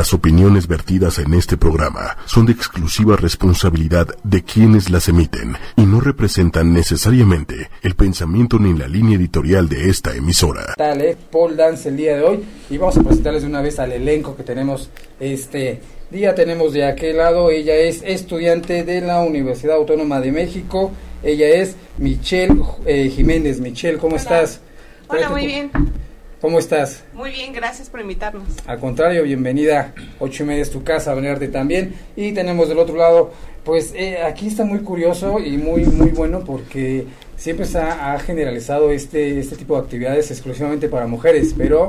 Las 0.00 0.14
opiniones 0.14 0.66
vertidas 0.66 1.18
en 1.18 1.34
este 1.34 1.58
programa 1.58 2.16
son 2.24 2.46
de 2.46 2.52
exclusiva 2.52 3.16
responsabilidad 3.16 4.08
de 4.24 4.42
quienes 4.42 4.88
las 4.88 5.10
emiten 5.10 5.56
y 5.76 5.82
no 5.82 6.00
representan 6.00 6.72
necesariamente 6.72 7.68
el 7.82 7.94
pensamiento 7.96 8.58
ni 8.58 8.72
la 8.72 8.88
línea 8.88 9.18
editorial 9.18 9.68
de 9.68 9.90
esta 9.90 10.16
emisora. 10.16 10.72
Dale, 10.78 11.18
Paul 11.30 11.54
Dance 11.54 11.90
el 11.90 11.98
día 11.98 12.16
de 12.16 12.22
hoy 12.22 12.42
y 12.70 12.78
vamos 12.78 12.96
a 12.96 13.02
presentarles 13.02 13.42
de 13.42 13.48
una 13.50 13.60
vez 13.60 13.78
al 13.78 13.92
elenco 13.92 14.34
que 14.34 14.42
tenemos 14.42 14.88
este 15.20 15.82
día. 16.10 16.34
Tenemos 16.34 16.72
de 16.72 16.86
aquel 16.86 17.18
lado, 17.18 17.50
ella 17.50 17.74
es 17.74 18.02
estudiante 18.02 18.84
de 18.84 19.02
la 19.02 19.20
Universidad 19.20 19.76
Autónoma 19.76 20.18
de 20.22 20.32
México, 20.32 20.92
ella 21.22 21.46
es 21.46 21.76
Michelle 21.98 22.58
eh, 22.86 23.10
Jiménez. 23.14 23.60
Michelle, 23.60 23.98
¿cómo 23.98 24.16
estás? 24.16 24.62
Hola, 25.08 25.28
muy 25.28 25.46
bien. 25.46 25.70
¿Cómo 26.40 26.58
estás? 26.58 27.04
Muy 27.12 27.32
bien, 27.32 27.52
gracias 27.52 27.90
por 27.90 28.00
invitarnos. 28.00 28.44
Al 28.66 28.80
contrario, 28.80 29.24
bienvenida. 29.24 29.92
Ocho 30.18 30.42
y 30.42 30.46
media 30.46 30.62
es 30.62 30.70
tu 30.70 30.82
casa, 30.82 31.12
venerte 31.12 31.48
también. 31.48 31.94
Y 32.16 32.32
tenemos 32.32 32.70
del 32.70 32.78
otro 32.78 32.96
lado, 32.96 33.30
pues 33.62 33.92
eh, 33.94 34.22
aquí 34.22 34.46
está 34.46 34.64
muy 34.64 34.78
curioso 34.78 35.38
y 35.38 35.58
muy 35.58 35.84
muy 35.84 36.08
bueno 36.08 36.40
porque 36.40 37.04
siempre 37.36 37.66
se 37.66 37.78
ha, 37.78 38.18
generalizado 38.20 38.90
este 38.90 39.38
este 39.38 39.54
tipo 39.56 39.74
de 39.74 39.82
actividades 39.82 40.30
exclusivamente 40.30 40.88
para 40.88 41.06
mujeres, 41.06 41.54
pero 41.56 41.88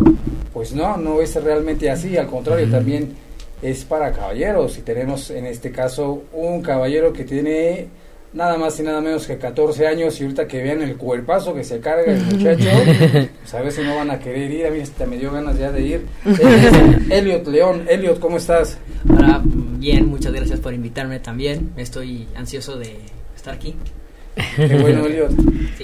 pues 0.52 0.74
no, 0.74 0.98
no 0.98 1.22
es 1.22 1.34
realmente 1.42 1.90
así. 1.90 2.18
Al 2.18 2.28
contrario, 2.28 2.70
también 2.70 3.16
es 3.62 3.86
para 3.86 4.12
caballeros. 4.12 4.78
Y 4.78 4.82
tenemos 4.82 5.30
en 5.30 5.46
este 5.46 5.72
caso 5.72 6.24
un 6.34 6.62
caballero 6.62 7.14
que 7.14 7.24
tiene 7.24 7.88
nada 8.34 8.58
más 8.58 8.80
y 8.80 8.84
nada 8.84 9.02
menos 9.02 9.28
que 9.28 9.38
14 9.38 9.88
años 9.88 10.20
y 10.20 10.24
ahorita 10.24 10.48
que 10.48 10.62
vean 10.62 10.82
el 10.82 10.96
cuerpazo 10.96 11.54
que 11.54 11.64
se 11.64 11.80
carga 11.80 12.14
el 12.14 12.22
muchacho, 12.24 12.70
pues 13.42 13.54
a 13.54 13.62
ver 13.62 13.72
si 13.72 13.82
no 13.82 13.96
van 13.96 14.12
a 14.12 14.20
querer 14.20 14.52
ir, 14.52 14.66
a 14.66 14.70
mí 14.70 14.80
hasta 14.80 15.06
me 15.06 15.18
dio 15.18 15.32
ganas 15.32 15.58
ya 15.58 15.72
de 15.72 15.82
ir. 15.82 16.06
Elliot 17.10 17.48
León, 17.48 17.86
Elliot, 17.90 18.20
¿cómo 18.20 18.38
estás? 18.38 18.78
Hola, 19.10 19.42
bien, 19.44 20.08
muchas 20.08 20.34
gracias 20.34 20.60
por 20.60 20.74
invitarme 20.74 21.20
también, 21.20 21.72
estoy 21.78 22.28
ansioso 22.36 22.78
de 22.78 22.98
estar 23.36 23.54
aquí. 23.54 23.76
Qué 24.56 24.78
bueno, 24.78 25.06
Elliot, 25.06 25.32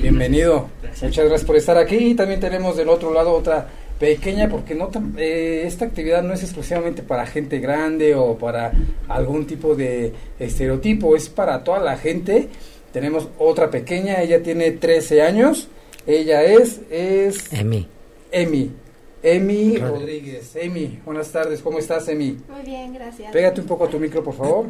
bienvenido. 0.01 0.69
Muchas 1.01 1.25
gracias 1.25 1.43
por 1.43 1.57
estar 1.57 1.77
aquí 1.77 1.97
y 1.97 2.15
también 2.15 2.39
tenemos 2.39 2.77
del 2.77 2.87
otro 2.87 3.13
lado 3.13 3.33
otra 3.33 3.67
pequeña 3.99 4.47
porque 4.49 4.75
no 4.75 4.89
eh, 5.17 5.63
esta 5.65 5.85
actividad 5.85 6.23
no 6.23 6.33
es 6.33 6.43
exclusivamente 6.43 7.03
para 7.03 7.25
gente 7.25 7.59
grande 7.59 8.15
o 8.15 8.37
para 8.37 8.71
algún 9.07 9.47
tipo 9.47 9.75
de 9.75 10.13
estereotipo, 10.39 11.15
es 11.15 11.29
para 11.29 11.63
toda 11.63 11.79
la 11.79 11.97
gente. 11.97 12.49
Tenemos 12.91 13.29
otra 13.37 13.69
pequeña, 13.69 14.21
ella 14.21 14.41
tiene 14.41 14.71
13 14.71 15.21
años, 15.21 15.67
ella 16.05 16.43
es 16.43 16.81
es 16.89 17.51
Emi. 17.51 17.87
Emi. 18.31 18.71
Emi 19.23 19.77
Rodríguez. 19.77 20.55
Emi, 20.55 20.99
buenas 21.03 21.31
tardes, 21.31 21.61
¿cómo 21.61 21.79
estás, 21.79 22.07
Emi? 22.07 22.37
Muy 22.47 22.61
bien, 22.61 22.93
gracias. 22.93 23.31
Pégate 23.31 23.61
un 23.61 23.67
poco 23.67 23.85
a 23.85 23.89
tu 23.89 23.99
micro, 23.99 24.23
por 24.23 24.35
favor. 24.35 24.67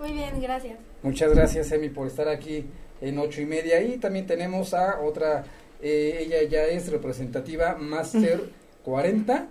Muy 0.00 0.12
bien, 0.12 0.40
gracias. 0.40 0.78
Muchas 1.02 1.32
gracias, 1.32 1.72
Emi, 1.72 1.88
por 1.88 2.06
estar 2.06 2.28
aquí 2.28 2.64
en 3.00 3.18
ocho 3.18 3.40
y 3.40 3.46
media. 3.46 3.80
Y 3.80 3.98
también 3.98 4.26
tenemos 4.26 4.74
a 4.74 5.00
otra 5.00 5.44
eh, 5.80 6.24
ella 6.26 6.42
ya 6.48 6.64
es 6.64 6.90
representativa 6.90 7.76
Master 7.78 8.50
40, 8.84 9.46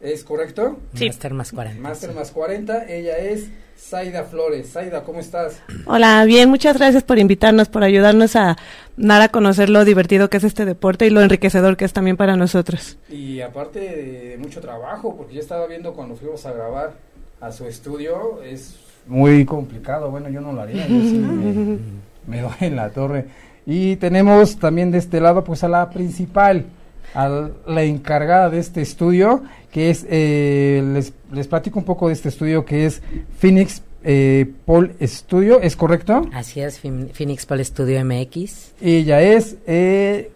¿es 0.00 0.24
correcto? 0.24 0.78
Sí. 0.94 1.06
Master 1.06 1.34
más 1.34 1.52
40. 1.52 1.80
Master 1.82 2.14
más 2.14 2.30
40, 2.30 2.86
ella 2.88 3.18
es 3.18 3.48
Zaida 3.76 4.24
Flores. 4.24 4.70
Zaida, 4.72 5.02
¿cómo 5.02 5.20
estás? 5.20 5.60
Hola, 5.86 6.24
bien, 6.24 6.48
muchas 6.48 6.78
gracias 6.78 7.02
por 7.02 7.18
invitarnos, 7.18 7.68
por 7.68 7.82
ayudarnos 7.82 8.36
a 8.36 8.56
dar 8.96 9.22
a 9.22 9.28
conocer 9.28 9.68
lo 9.68 9.84
divertido 9.84 10.30
que 10.30 10.36
es 10.36 10.44
este 10.44 10.64
deporte 10.64 11.06
y 11.06 11.10
lo 11.10 11.20
enriquecedor 11.22 11.76
que 11.76 11.84
es 11.84 11.92
también 11.92 12.16
para 12.16 12.36
nosotros. 12.36 12.98
Y 13.08 13.40
aparte 13.40 13.80
de 13.80 14.38
mucho 14.38 14.60
trabajo, 14.60 15.16
porque 15.16 15.34
ya 15.34 15.40
estaba 15.40 15.66
viendo 15.66 15.92
cuando 15.94 16.14
fuimos 16.14 16.46
a 16.46 16.52
grabar 16.52 16.94
a 17.40 17.52
su 17.52 17.66
estudio, 17.66 18.42
es 18.42 18.76
muy 19.06 19.44
complicado. 19.44 20.10
Bueno, 20.10 20.28
yo 20.28 20.40
no 20.40 20.52
lo 20.52 20.60
haría, 20.62 20.86
yo 20.86 21.00
sí 21.00 21.18
me, 21.18 21.78
me 22.26 22.40
doy 22.42 22.52
en 22.60 22.76
la 22.76 22.90
torre. 22.90 23.26
Y 23.66 23.96
tenemos 23.96 24.58
también 24.58 24.90
de 24.90 24.98
este 24.98 25.20
lado 25.20 25.44
pues 25.44 25.64
a 25.64 25.68
la 25.68 25.90
principal, 25.90 26.66
a 27.14 27.48
la 27.66 27.82
encargada 27.82 28.50
de 28.50 28.58
este 28.58 28.82
estudio, 28.82 29.42
que 29.72 29.90
es, 29.90 30.06
eh, 30.08 30.82
les, 30.92 31.12
les 31.32 31.48
platico 31.48 31.78
un 31.78 31.84
poco 31.84 32.08
de 32.08 32.14
este 32.14 32.28
estudio 32.28 32.64
que 32.64 32.86
es 32.86 33.02
Phoenix 33.38 33.82
eh, 34.06 34.52
Paul 34.66 34.94
Studio, 35.00 35.60
¿es 35.62 35.76
correcto? 35.76 36.28
Así 36.34 36.60
es, 36.60 36.78
Phoenix 36.78 37.46
Paul 37.46 37.64
Studio 37.64 38.04
MX. 38.04 38.74
Ella 38.80 39.22
es... 39.22 39.56
Eh, 39.66 40.30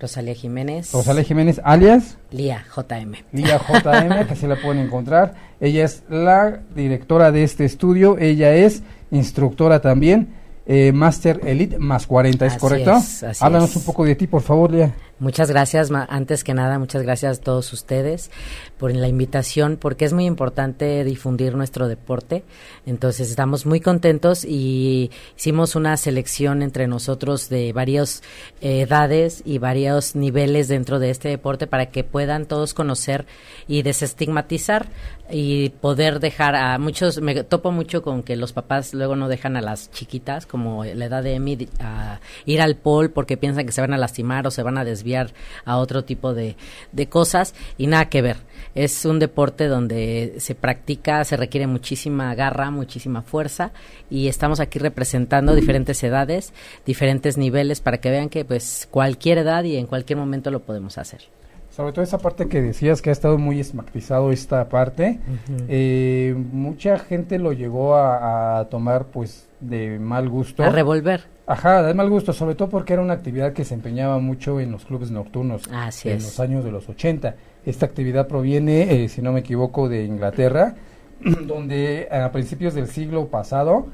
Rosalía 0.00 0.34
Jiménez. 0.34 0.92
Rosalía 0.92 1.24
Jiménez, 1.24 1.60
alias. 1.64 2.18
Lía 2.30 2.64
JM. 2.76 3.14
Lía 3.32 3.58
JM, 3.58 4.26
que 4.26 4.36
se 4.36 4.46
la 4.46 4.56
pueden 4.56 4.84
encontrar. 4.84 5.34
Ella 5.60 5.84
es 5.84 6.02
la 6.08 6.60
directora 6.74 7.32
de 7.32 7.44
este 7.44 7.64
estudio, 7.64 8.16
ella 8.18 8.54
es 8.54 8.82
instructora 9.10 9.80
también 9.80 10.37
eh, 10.70 10.92
Master 10.92 11.40
Elite 11.44 11.78
más 11.78 12.06
40, 12.06 12.44
¿es 12.44 12.58
correcto? 12.58 12.92
Háblanos 13.40 13.74
un 13.74 13.84
poco 13.84 14.04
de 14.04 14.14
ti, 14.14 14.26
por 14.26 14.42
favor, 14.42 14.70
Lía. 14.70 14.94
Muchas 15.18 15.50
gracias, 15.50 15.90
antes 15.90 16.44
que 16.44 16.54
nada, 16.54 16.78
muchas 16.78 17.02
gracias 17.02 17.38
a 17.38 17.40
todos 17.40 17.72
ustedes 17.72 18.30
por 18.78 18.94
la 18.94 19.08
invitación, 19.08 19.76
porque 19.76 20.04
es 20.04 20.12
muy 20.12 20.26
importante 20.26 21.02
difundir 21.02 21.56
nuestro 21.56 21.88
deporte. 21.88 22.44
Entonces, 22.86 23.30
estamos 23.30 23.66
muy 23.66 23.80
contentos 23.80 24.44
y 24.44 25.10
hicimos 25.36 25.74
una 25.74 25.96
selección 25.96 26.62
entre 26.62 26.86
nosotros 26.86 27.48
de 27.48 27.72
varias 27.72 28.22
eh, 28.60 28.82
edades 28.82 29.42
y 29.44 29.58
varios 29.58 30.14
niveles 30.14 30.68
dentro 30.68 31.00
de 31.00 31.10
este 31.10 31.30
deporte 31.30 31.66
para 31.66 31.86
que 31.86 32.04
puedan 32.04 32.46
todos 32.46 32.72
conocer 32.72 33.26
y 33.66 33.82
desestigmatizar 33.82 34.86
y 35.30 35.70
poder 35.70 36.20
dejar 36.20 36.54
a 36.54 36.78
muchos, 36.78 37.20
me 37.20 37.42
topo 37.44 37.70
mucho 37.72 38.02
con 38.02 38.22
que 38.22 38.36
los 38.36 38.52
papás 38.52 38.94
luego 38.94 39.16
no 39.16 39.28
dejan 39.28 39.56
a 39.56 39.60
las 39.60 39.90
chiquitas, 39.90 40.46
como 40.46 40.57
la 40.84 41.04
edad 41.04 41.22
de 41.22 41.34
Emi, 41.34 41.68
a 41.80 42.20
ir 42.44 42.60
al 42.60 42.76
pol 42.76 43.10
porque 43.10 43.36
piensan 43.36 43.66
que 43.66 43.72
se 43.72 43.80
van 43.80 43.92
a 43.92 43.98
lastimar 43.98 44.46
o 44.46 44.50
se 44.50 44.62
van 44.62 44.78
a 44.78 44.84
desviar 44.84 45.30
a 45.64 45.78
otro 45.78 46.04
tipo 46.04 46.34
de, 46.34 46.56
de 46.92 47.08
cosas 47.08 47.54
y 47.76 47.86
nada 47.86 48.08
que 48.08 48.22
ver. 48.22 48.36
Es 48.74 49.04
un 49.04 49.18
deporte 49.18 49.66
donde 49.66 50.34
se 50.38 50.54
practica, 50.54 51.24
se 51.24 51.36
requiere 51.36 51.66
muchísima 51.66 52.34
garra, 52.34 52.70
muchísima 52.70 53.22
fuerza 53.22 53.72
y 54.10 54.28
estamos 54.28 54.60
aquí 54.60 54.78
representando 54.78 55.54
diferentes 55.54 56.02
edades, 56.02 56.52
diferentes 56.86 57.36
niveles 57.36 57.80
para 57.80 57.98
que 57.98 58.10
vean 58.10 58.28
que 58.28 58.44
pues 58.44 58.88
cualquier 58.90 59.38
edad 59.38 59.64
y 59.64 59.76
en 59.76 59.86
cualquier 59.86 60.18
momento 60.18 60.50
lo 60.50 60.60
podemos 60.60 60.98
hacer. 60.98 61.22
Sobre 61.70 61.92
todo 61.92 62.02
esa 62.02 62.18
parte 62.18 62.48
que 62.48 62.60
decías 62.60 63.00
que 63.00 63.10
ha 63.10 63.12
estado 63.12 63.38
muy 63.38 63.60
esmactizado 63.60 64.32
esta 64.32 64.68
parte, 64.68 65.20
eh, 65.68 66.34
mucha 66.50 66.98
gente 66.98 67.38
lo 67.38 67.52
llegó 67.52 67.94
a, 67.94 68.66
tomar 68.68 69.06
pues 69.06 69.47
de 69.60 69.98
mal 69.98 70.28
gusto. 70.28 70.62
A 70.62 70.70
revolver. 70.70 71.24
Ajá, 71.46 71.82
de 71.82 71.94
mal 71.94 72.10
gusto, 72.10 72.32
sobre 72.32 72.54
todo 72.54 72.68
porque 72.68 72.92
era 72.92 73.02
una 73.02 73.14
actividad 73.14 73.52
que 73.52 73.64
se 73.64 73.74
empeñaba 73.74 74.18
mucho 74.18 74.60
en 74.60 74.70
los 74.70 74.84
clubes 74.84 75.10
nocturnos 75.10 75.62
en 76.04 76.14
los 76.14 76.40
años 76.40 76.64
de 76.64 76.70
los 76.70 76.88
80. 76.88 77.36
Esta 77.64 77.86
actividad 77.86 78.28
proviene, 78.28 79.04
eh, 79.04 79.08
si 79.08 79.22
no 79.22 79.32
me 79.32 79.40
equivoco, 79.40 79.88
de 79.88 80.04
Inglaterra, 80.04 80.74
donde 81.46 82.08
a 82.10 82.30
principios 82.32 82.74
del 82.74 82.88
siglo 82.88 83.28
pasado 83.28 83.86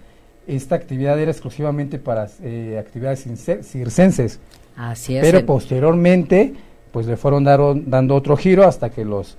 esta 0.47 0.75
actividad 0.75 1.19
era 1.19 1.31
exclusivamente 1.31 1.99
para 1.99 2.29
eh, 2.43 2.77
actividades 2.79 3.27
circenses. 3.63 4.41
Así 4.77 5.17
es. 5.17 5.25
Pero 5.25 5.47
posteriormente 5.47 6.55
pues 6.95 7.07
le 7.07 7.17
fueron 7.17 7.43
dando 7.43 8.15
otro 8.15 8.37
giro 8.37 8.65
hasta 8.65 8.91
que 8.91 9.05
los 9.05 9.37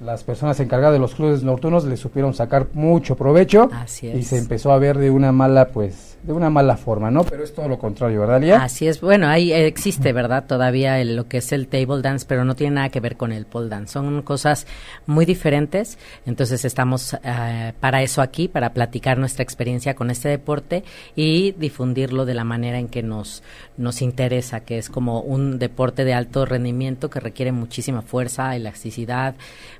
las 0.00 0.22
personas 0.22 0.60
encargadas 0.60 0.92
de 0.94 1.00
los 1.00 1.14
clubes 1.14 1.42
nocturnos 1.42 1.84
le 1.84 1.96
supieron 1.96 2.32
sacar 2.34 2.68
mucho 2.72 3.16
provecho 3.16 3.68
y 4.02 4.22
se 4.22 4.38
empezó 4.38 4.72
a 4.72 4.78
ver 4.78 4.96
de 4.98 5.10
una 5.10 5.32
mala 5.32 5.68
pues 5.68 6.08
de 6.22 6.32
una 6.32 6.50
mala 6.50 6.76
forma, 6.76 7.10
¿no? 7.10 7.24
Pero 7.24 7.44
es 7.44 7.54
todo 7.54 7.68
lo 7.68 7.78
contrario, 7.78 8.20
¿verdad, 8.20 8.40
Lía? 8.40 8.62
Así 8.62 8.88
es. 8.88 9.00
Bueno, 9.00 9.28
ahí 9.28 9.52
existe, 9.52 10.12
¿verdad? 10.12 10.44
Todavía 10.46 11.02
lo 11.04 11.28
que 11.28 11.38
es 11.38 11.52
el 11.52 11.68
table 11.68 12.02
dance, 12.02 12.26
pero 12.28 12.44
no 12.44 12.56
tiene 12.56 12.74
nada 12.74 12.88
que 12.88 13.00
ver 13.00 13.16
con 13.16 13.32
el 13.32 13.46
pole 13.46 13.68
dance. 13.68 13.92
Son 13.92 14.22
cosas 14.22 14.66
muy 15.06 15.24
diferentes. 15.24 15.96
Entonces 16.26 16.64
estamos 16.64 17.16
eh, 17.22 17.72
para 17.80 18.02
eso 18.02 18.20
aquí, 18.20 18.48
para 18.48 18.72
platicar 18.72 19.16
nuestra 19.18 19.42
experiencia 19.42 19.94
con 19.94 20.10
este 20.10 20.28
deporte 20.28 20.82
y 21.14 21.52
difundirlo 21.52 22.26
de 22.26 22.34
la 22.34 22.44
manera 22.44 22.78
en 22.78 22.88
que 22.88 23.02
nos 23.02 23.42
nos 23.78 24.02
interesa, 24.02 24.60
que 24.60 24.76
es 24.76 24.90
como 24.90 25.20
un 25.20 25.58
deporte 25.58 26.04
de 26.04 26.12
alto 26.12 26.44
rendimiento 26.44 27.08
que 27.08 27.20
requiere 27.20 27.52
muchísima 27.52 28.02
fuerza, 28.02 28.54
elasticidad, 28.56 29.36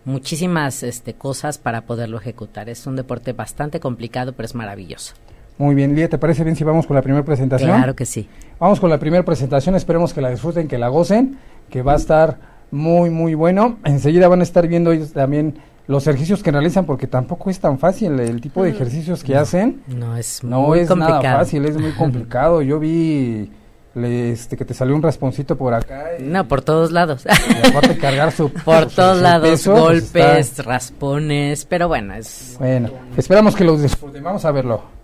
muchísimas 0.08 0.82
este, 0.82 1.14
cosas 1.14 1.58
para 1.58 1.82
poderlo 1.82 2.19
ejecutar. 2.19 2.69
Es 2.69 2.87
un 2.87 2.96
deporte 2.96 3.32
bastante 3.32 3.78
complicado, 3.78 4.32
pero 4.32 4.46
es 4.46 4.55
maravilloso. 4.55 5.14
Muy 5.58 5.75
bien, 5.75 5.94
Lía, 5.94 6.08
¿te 6.08 6.19
parece 6.19 6.44
bien 6.44 6.56
si 6.56 6.64
vamos 6.64 6.87
con 6.87 6.96
la 6.96 7.02
primera 7.02 7.25
presentación? 7.25 7.70
Claro 7.70 7.94
que 7.94 8.06
sí. 8.06 8.28
Vamos 8.58 8.81
con 8.81 8.90
la 8.90 8.99
primera 8.99 9.25
presentación, 9.25 9.75
esperemos 9.75 10.14
que 10.14 10.20
la 10.20 10.31
disfruten, 10.31 10.69
que 10.69 10.78
la 10.78 10.88
gocen, 10.88 11.38
que 11.69 11.82
va 11.82 11.93
a 11.93 11.96
estar 11.96 12.38
muy, 12.70 13.10
muy 13.10 13.34
bueno. 13.34 13.78
Enseguida 13.84 14.28
van 14.28 14.40
a 14.40 14.44
estar 14.44 14.66
viendo 14.66 14.96
también 15.08 15.58
los 15.88 16.06
ejercicios 16.06 16.43
que 16.43 16.52
realizan, 16.52 16.87
porque 16.87 17.06
tampoco 17.06 17.50
es 17.50 17.58
tan 17.58 17.78
fácil 17.78 18.19
el 18.20 18.40
tipo 18.40 18.62
de 18.62 18.70
ejercicios 18.70 19.25
que 19.25 19.37
hacen. 19.37 19.82
No 19.88 20.16
es 20.16 20.44
No 20.44 20.75
es 20.75 20.94
nada 20.94 21.20
fácil, 21.20 21.64
es 21.64 21.76
muy 21.76 21.93
complicado. 21.99 22.62
Yo 22.62 22.78
vi 22.78 23.50
le, 23.94 24.32
este, 24.32 24.56
que 24.56 24.64
te 24.64 24.75
salió 24.75 24.94
un 24.94 25.02
rasponcito 25.02 25.56
por 25.56 25.75
acá. 25.75 26.11
y- 26.19 26.23
No, 26.23 26.46
por 26.46 26.62
todos 26.62 26.93
lados. 26.93 27.25
y 27.26 27.69
aparte 27.69 27.96
cargar 27.99 28.32
su... 28.32 28.50
por 28.64 28.90
su- 28.90 28.96
todos 28.96 29.17
su 29.19 29.23
lados, 29.23 29.49
peso, 29.49 29.70
pues, 29.73 29.82
golpes, 29.82 30.64
raspones, 30.64 31.64
pero 31.64 31.88
bueno, 31.88 32.14
es 32.14 32.56
Bueno, 32.58 32.90
esperamos 33.17 33.55
que 33.56 33.64
los 33.64 33.82
disfruten. 33.82 34.23
Vamos 34.23 34.44
a 34.44 34.52
verlo. 34.52 34.98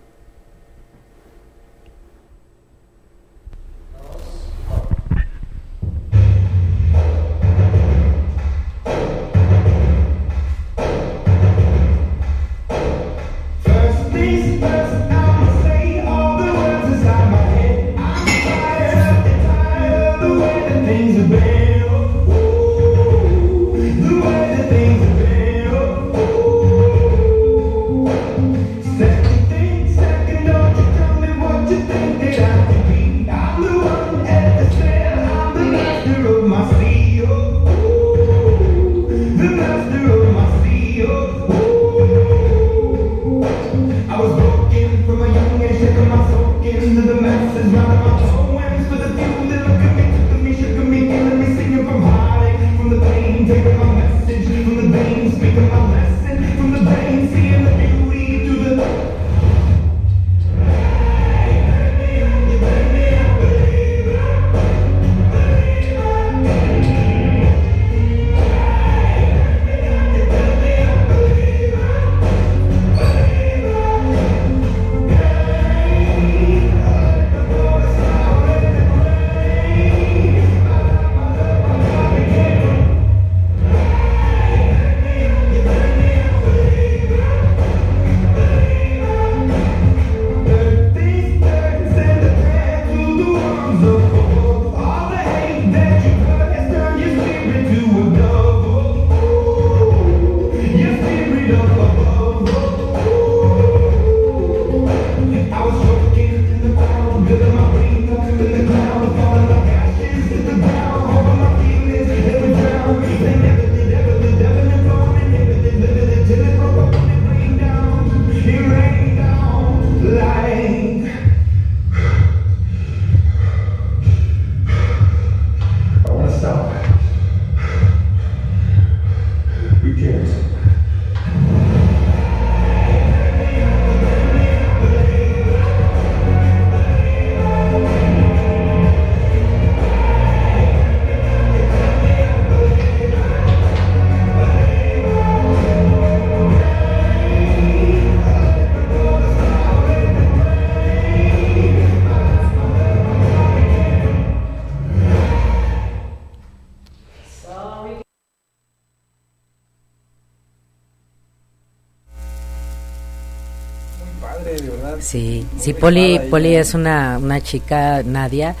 Sí, 165.59 165.73
Poli. 165.73 166.19
Poli 166.29 166.55
es 166.55 166.73
una, 166.73 167.17
una 167.21 167.41
chica, 167.41 168.03
Nadia, 168.03 168.55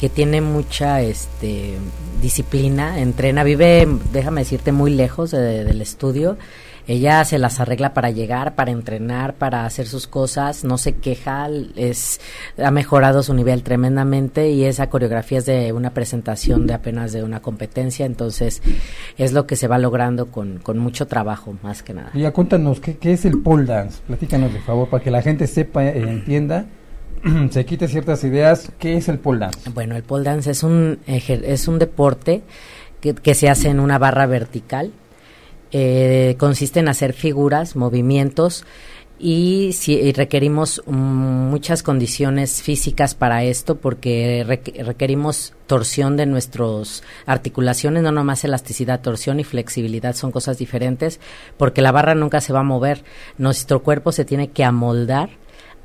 que 0.00 0.08
tiene 0.08 0.40
mucha 0.40 1.00
este, 1.02 1.74
disciplina, 2.22 3.00
entrena, 3.00 3.44
vive, 3.44 3.86
déjame 4.12 4.42
decirte, 4.42 4.72
muy 4.72 4.90
lejos 4.92 5.30
de- 5.32 5.64
del 5.64 5.82
estudio. 5.82 6.38
Ella 6.86 7.24
se 7.24 7.38
las 7.38 7.60
arregla 7.60 7.94
para 7.94 8.10
llegar, 8.10 8.54
para 8.54 8.70
entrenar, 8.70 9.34
para 9.34 9.64
hacer 9.64 9.86
sus 9.86 10.06
cosas, 10.06 10.64
no 10.64 10.78
se 10.78 10.96
queja, 10.96 11.48
es, 11.76 12.20
ha 12.58 12.70
mejorado 12.70 13.22
su 13.22 13.34
nivel 13.34 13.62
tremendamente 13.62 14.50
y 14.50 14.64
esa 14.64 14.88
coreografía 14.88 15.38
es 15.38 15.46
de 15.46 15.72
una 15.72 15.90
presentación 15.90 16.66
de 16.66 16.74
apenas 16.74 17.12
de 17.12 17.22
una 17.22 17.40
competencia, 17.40 18.06
entonces 18.06 18.62
es 19.18 19.32
lo 19.32 19.46
que 19.46 19.56
se 19.56 19.68
va 19.68 19.78
logrando 19.78 20.26
con, 20.26 20.58
con 20.58 20.78
mucho 20.78 21.06
trabajo, 21.06 21.56
más 21.62 21.82
que 21.82 21.94
nada. 21.94 22.10
Y 22.14 22.20
ya 22.20 22.32
cuéntanos, 22.32 22.80
¿qué, 22.80 22.96
qué 22.96 23.12
es 23.12 23.24
el 23.24 23.42
pole 23.42 23.64
dance? 23.64 24.00
Platícanos, 24.06 24.52
de 24.52 24.60
favor, 24.60 24.88
para 24.88 25.02
que 25.02 25.10
la 25.10 25.22
gente 25.22 25.46
sepa 25.46 25.84
e 25.84 26.00
entienda, 26.00 26.66
se 27.50 27.64
quite 27.64 27.88
ciertas 27.88 28.24
ideas. 28.24 28.72
¿Qué 28.78 28.96
es 28.96 29.08
el 29.08 29.18
pole 29.18 29.40
dance? 29.40 29.70
Bueno, 29.70 29.96
el 29.96 30.02
pole 30.02 30.24
dance 30.24 30.50
es 30.50 30.62
un, 30.62 30.98
es 31.06 31.68
un 31.68 31.78
deporte 31.78 32.42
que, 33.00 33.14
que 33.14 33.34
se 33.34 33.48
hace 33.48 33.68
en 33.68 33.80
una 33.80 33.98
barra 33.98 34.26
vertical. 34.26 34.92
Eh, 35.72 36.34
consiste 36.38 36.80
en 36.80 36.88
hacer 36.88 37.12
figuras, 37.12 37.76
movimientos 37.76 38.64
y, 39.20 39.72
si, 39.74 40.10
requerimos 40.12 40.82
mm, 40.86 40.90
muchas 40.92 41.82
condiciones 41.82 42.62
físicas 42.62 43.14
para 43.14 43.44
esto 43.44 43.76
porque 43.76 44.44
requ- 44.46 44.82
requerimos 44.82 45.52
torsión 45.66 46.16
de 46.16 46.26
nuestras 46.26 47.02
articulaciones, 47.26 48.02
no 48.02 48.10
nomás 48.10 48.42
elasticidad, 48.44 49.00
torsión 49.00 49.38
y 49.38 49.44
flexibilidad 49.44 50.16
son 50.16 50.32
cosas 50.32 50.58
diferentes 50.58 51.20
porque 51.56 51.82
la 51.82 51.92
barra 51.92 52.14
nunca 52.14 52.40
se 52.40 52.52
va 52.52 52.60
a 52.60 52.64
mover. 52.64 53.04
Nuestro 53.38 53.82
cuerpo 53.82 54.10
se 54.10 54.24
tiene 54.24 54.50
que 54.50 54.64
amoldar 54.64 55.30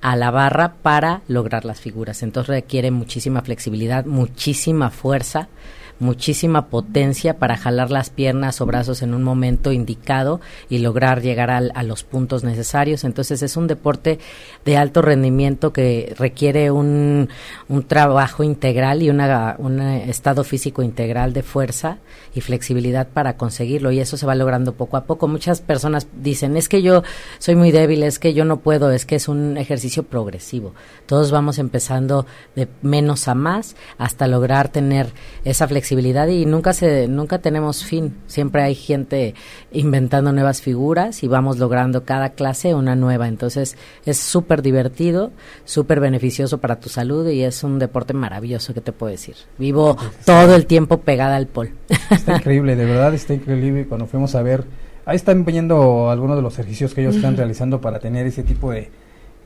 a 0.01 0.15
la 0.15 0.31
barra 0.31 0.75
para 0.81 1.21
lograr 1.27 1.65
las 1.65 1.79
figuras. 1.79 2.23
Entonces 2.23 2.47
requiere 2.55 2.89
muchísima 2.89 3.41
flexibilidad, 3.41 4.05
muchísima 4.05 4.89
fuerza, 4.91 5.49
muchísima 5.99 6.67
potencia 6.67 7.37
para 7.37 7.55
jalar 7.55 7.89
las 7.89 8.09
piernas 8.09 8.59
o 8.59 8.65
brazos 8.65 9.01
en 9.01 9.13
un 9.13 9.23
momento 9.23 9.71
indicado 9.71 10.41
y 10.69 10.79
lograr 10.79 11.21
llegar 11.21 11.49
al- 11.49 11.71
a 11.73 11.83
los 11.83 12.03
puntos 12.03 12.43
necesarios. 12.43 13.03
Entonces 13.05 13.41
es 13.41 13.55
un 13.55 13.67
deporte 13.67 14.19
de 14.65 14.75
alto 14.77 15.01
rendimiento 15.01 15.71
que 15.71 16.13
requiere 16.17 16.69
un, 16.71 17.29
un 17.69 17.83
trabajo 17.83 18.43
integral 18.43 19.03
y 19.03 19.09
una- 19.09 19.55
un 19.57 19.79
estado 19.79 20.43
físico 20.43 20.83
integral 20.83 21.31
de 21.31 21.43
fuerza 21.43 21.99
y 22.33 22.41
flexibilidad 22.41 23.07
para 23.07 23.37
conseguirlo 23.37 23.91
y 23.91 23.99
eso 24.01 24.17
se 24.17 24.25
va 24.25 24.35
logrando 24.35 24.73
poco 24.73 24.97
a 24.97 25.05
poco. 25.05 25.29
Muchas 25.29 25.61
personas 25.61 26.07
dicen, 26.21 26.57
es 26.57 26.67
que 26.67 26.81
yo 26.81 27.03
soy 27.39 27.55
muy 27.55 27.71
débil, 27.71 28.03
es 28.03 28.19
que 28.19 28.33
yo 28.33 28.43
no 28.43 28.57
puedo, 28.59 28.91
es 28.91 29.05
que 29.05 29.15
es 29.15 29.29
un 29.29 29.55
ejercicio 29.57 30.03
progresivo. 30.03 30.73
Todos 31.05 31.31
vamos 31.31 31.57
empezando 31.57 32.25
de 32.55 32.67
menos 32.81 33.29
a 33.29 33.35
más 33.35 33.77
hasta 33.97 34.27
lograr 34.27 34.67
tener 34.67 35.07
esa 35.45 35.65
flexibilidad 35.67 35.84
y 35.91 36.45
nunca 36.45 36.73
se 36.73 37.07
nunca 37.07 37.39
tenemos 37.39 37.83
fin. 37.83 38.15
Siempre 38.27 38.63
hay 38.63 38.75
gente 38.75 39.35
inventando 39.71 40.31
nuevas 40.31 40.61
figuras 40.61 41.23
y 41.23 41.27
vamos 41.27 41.57
logrando 41.57 42.03
cada 42.03 42.29
clase 42.29 42.73
una 42.73 42.95
nueva. 42.95 43.27
Entonces 43.27 43.77
es 44.05 44.17
súper 44.17 44.61
divertido, 44.61 45.31
súper 45.63 45.99
beneficioso 45.99 46.59
para 46.59 46.79
tu 46.79 46.89
salud 46.89 47.29
y 47.29 47.43
es 47.43 47.63
un 47.63 47.79
deporte 47.79 48.13
maravilloso 48.13 48.73
que 48.73 48.81
te 48.81 48.91
puedo 48.91 49.11
decir. 49.11 49.35
Vivo 49.57 49.97
todo 50.25 50.55
el 50.55 50.65
tiempo 50.65 51.01
pegada 51.01 51.35
al 51.35 51.47
pol. 51.47 51.71
Está 52.09 52.37
increíble, 52.37 52.75
de 52.75 52.85
verdad 52.85 53.13
está 53.13 53.33
increíble. 53.33 53.87
Cuando 53.87 54.07
fuimos 54.07 54.35
a 54.35 54.41
ver, 54.41 54.65
ahí 55.05 55.15
están 55.15 55.45
viendo 55.45 56.09
algunos 56.09 56.35
de 56.35 56.41
los 56.41 56.53
ejercicios 56.53 56.93
que 56.93 57.01
ellos 57.01 57.15
están 57.15 57.37
realizando 57.37 57.81
para 57.81 57.99
tener 57.99 58.25
ese 58.27 58.43
tipo 58.43 58.71
de, 58.71 58.89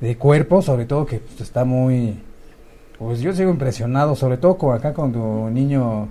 de 0.02 0.18
cuerpo, 0.18 0.62
sobre 0.62 0.86
todo 0.86 1.06
que 1.06 1.20
pues, 1.20 1.42
está 1.42 1.66
muy 1.66 2.20
Pues 2.98 3.22
yo 3.22 3.34
sigo 3.34 3.50
impresionado, 3.50 4.16
sobre 4.16 4.38
todo 4.38 4.58
con 4.58 4.76
acá 4.76 4.94
con 4.94 5.14
tu 5.14 5.50
niño 5.50 6.10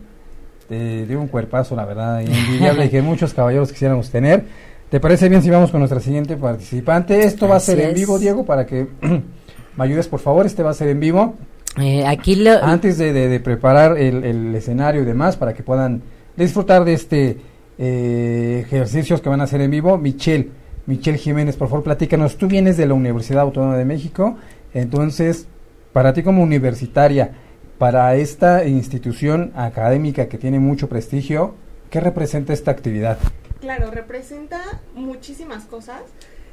te 0.69 1.07
dio 1.07 1.21
un 1.21 1.29
cuerpazo, 1.29 1.75
la 1.77 1.85
verdad, 1.85 2.21
y 2.21 2.27
envidiable 2.33 2.87
y 2.87 2.89
que 2.91 3.03
muchos 3.03 3.33
caballeros 3.35 3.73
quisiéramos 3.73 4.11
tener. 4.11 4.45
¿Te 4.91 5.01
parece 5.01 5.29
bien 5.29 5.43
si 5.43 5.51
vamos 5.51 5.71
con 5.71 5.81
nuestra 5.81 6.01
siguiente 6.01 6.37
participante? 6.37 7.21
Esto 7.25 7.47
va 7.49 7.57
a 7.57 7.61
ser 7.61 7.81
en 7.81 7.95
vivo, 7.95 8.19
Diego, 8.19 8.45
para 8.45 8.65
que 8.67 8.87
me 9.77 9.85
ayudes, 9.85 10.09
por 10.09 10.21
favor. 10.21 10.47
Este 10.47 10.63
va 10.63 10.71
a 10.71 10.75
ser 10.75 10.89
en 10.89 11.01
vivo. 11.01 11.35
Eh, 11.81 12.07
aquí 12.07 12.35
lo, 12.37 12.53
Antes 12.65 12.97
de, 12.99 13.13
de- 13.13 13.29
de 13.29 13.41
preparar 13.41 13.99
el, 13.99 14.25
el 14.25 14.55
escenario 14.55 15.03
y 15.03 15.05
demás, 15.05 15.37
para 15.37 15.53
que 15.55 15.63
puedan 15.63 16.03
disfrutar 16.37 16.85
de 16.85 16.93
este 16.95 17.39
eh, 17.79 18.63
ejercicios 18.67 19.21
que 19.21 19.29
van 19.29 19.41
a 19.41 19.45
hacer 19.45 19.61
en 19.61 19.71
vivo, 19.71 19.97
Michelle, 19.99 20.49
Michelle 20.87 21.19
Jiménez, 21.19 21.57
por 21.57 21.69
favor, 21.69 21.85
platícanos. 21.85 22.37
Tú 22.37 22.49
vienes 22.49 22.77
de 22.77 22.87
la 22.87 22.95
Universidad 22.95 23.43
Autónoma 23.43 23.77
de 23.77 23.85
México, 23.85 24.37
entonces, 24.75 25.47
para 25.93 26.13
ti 26.15 26.23
como 26.23 26.43
universitaria, 26.43 27.33
para 27.79 28.15
esta 28.17 28.65
institución 28.67 29.53
académica 29.55 30.29
que 30.29 30.37
tiene 30.39 30.59
mucho 30.59 30.89
prestigio, 30.89 31.55
¿qué 31.91 32.01
representa 32.01 32.53
esta 32.53 32.71
actividad? 32.73 33.19
Claro, 33.61 33.91
representa 33.91 34.61
muchísimas 34.95 35.65
cosas. 35.65 36.03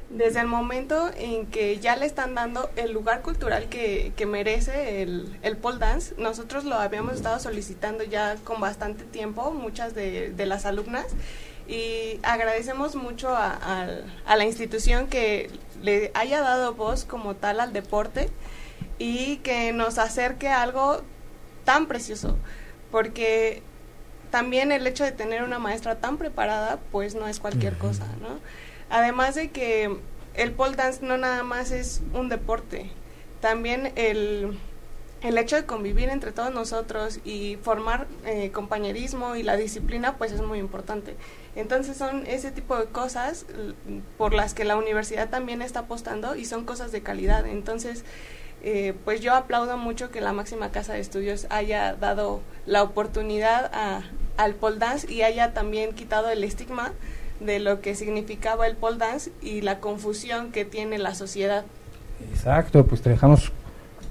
Desde 0.08 0.38
el 0.38 0.46
momento 0.46 1.10
en 1.18 1.46
que 1.46 1.80
ya 1.80 1.96
le 1.96 2.06
están 2.06 2.36
dando 2.36 2.70
el 2.76 2.92
lugar 2.92 3.22
cultural 3.22 3.68
que, 3.68 4.12
que 4.14 4.24
merece 4.24 5.02
el, 5.02 5.36
el 5.42 5.56
pole 5.56 5.78
dance, 5.78 6.14
nosotros 6.16 6.64
lo 6.64 6.76
habíamos 6.76 7.14
estado 7.16 7.40
solicitando 7.40 8.04
ya 8.04 8.36
con 8.44 8.60
bastante 8.60 9.02
tiempo, 9.02 9.50
muchas 9.50 9.96
de, 9.96 10.30
de 10.30 10.46
las 10.46 10.64
alumnas, 10.64 11.06
y 11.66 12.20
agradecemos 12.22 12.94
mucho 12.94 13.30
a, 13.30 13.50
al- 13.80 14.04
a 14.26 14.36
la 14.36 14.44
institución 14.44 15.08
que 15.08 15.50
le 15.82 16.12
haya 16.14 16.40
dado 16.40 16.74
voz 16.74 17.04
como 17.04 17.34
tal 17.34 17.58
al 17.58 17.72
deporte 17.72 18.28
y 19.00 19.38
que 19.38 19.72
nos 19.72 19.98
acerque 19.98 20.46
a 20.48 20.62
algo 20.62 21.02
tan 21.66 21.86
precioso, 21.86 22.38
porque 22.90 23.62
también 24.30 24.72
el 24.72 24.86
hecho 24.86 25.04
de 25.04 25.12
tener 25.12 25.42
una 25.42 25.58
maestra 25.58 25.96
tan 25.96 26.16
preparada, 26.16 26.78
pues 26.90 27.14
no 27.14 27.28
es 27.28 27.40
cualquier 27.40 27.76
cosa, 27.76 28.06
¿no? 28.22 28.40
Además 28.88 29.34
de 29.34 29.50
que 29.50 29.98
el 30.34 30.52
pole 30.52 30.76
dance 30.76 31.04
no 31.04 31.18
nada 31.18 31.42
más 31.42 31.70
es 31.72 32.00
un 32.14 32.30
deporte, 32.30 32.90
también 33.40 33.92
el, 33.96 34.58
el 35.22 35.38
hecho 35.38 35.56
de 35.56 35.66
convivir 35.66 36.08
entre 36.08 36.32
todos 36.32 36.52
nosotros 36.52 37.20
y 37.24 37.56
formar 37.62 38.06
eh, 38.24 38.50
compañerismo 38.52 39.36
y 39.36 39.42
la 39.42 39.56
disciplina, 39.56 40.16
pues 40.16 40.32
es 40.32 40.42
muy 40.42 40.58
importante. 40.58 41.16
Entonces 41.54 41.96
son 41.96 42.26
ese 42.26 42.52
tipo 42.52 42.76
de 42.76 42.86
cosas 42.86 43.46
por 44.18 44.34
las 44.34 44.54
que 44.54 44.64
la 44.64 44.76
universidad 44.76 45.28
también 45.28 45.62
está 45.62 45.80
apostando 45.80 46.36
y 46.36 46.44
son 46.44 46.64
cosas 46.64 46.92
de 46.92 47.02
calidad. 47.02 47.46
Entonces, 47.46 48.04
eh, 48.62 48.94
pues 49.04 49.20
yo 49.20 49.34
aplaudo 49.34 49.76
mucho 49.76 50.10
que 50.10 50.20
la 50.20 50.32
máxima 50.32 50.70
casa 50.70 50.94
de 50.94 51.00
estudios 51.00 51.46
haya 51.50 51.94
dado 51.94 52.40
la 52.66 52.82
oportunidad 52.82 53.70
a- 53.72 54.02
al 54.36 54.54
pole 54.54 54.78
dance 54.78 55.10
y 55.12 55.22
haya 55.22 55.52
también 55.54 55.92
quitado 55.94 56.28
el 56.30 56.42
estigma 56.44 56.92
de 57.40 57.58
lo 57.58 57.80
que 57.80 57.94
significaba 57.94 58.66
el 58.66 58.76
pole 58.76 58.98
dance 58.98 59.30
y 59.42 59.60
la 59.60 59.78
confusión 59.80 60.52
que 60.52 60.64
tiene 60.64 60.98
la 60.98 61.14
sociedad. 61.14 61.64
Exacto, 62.32 62.86
pues 62.86 63.02
te 63.02 63.10
dejamos 63.10 63.52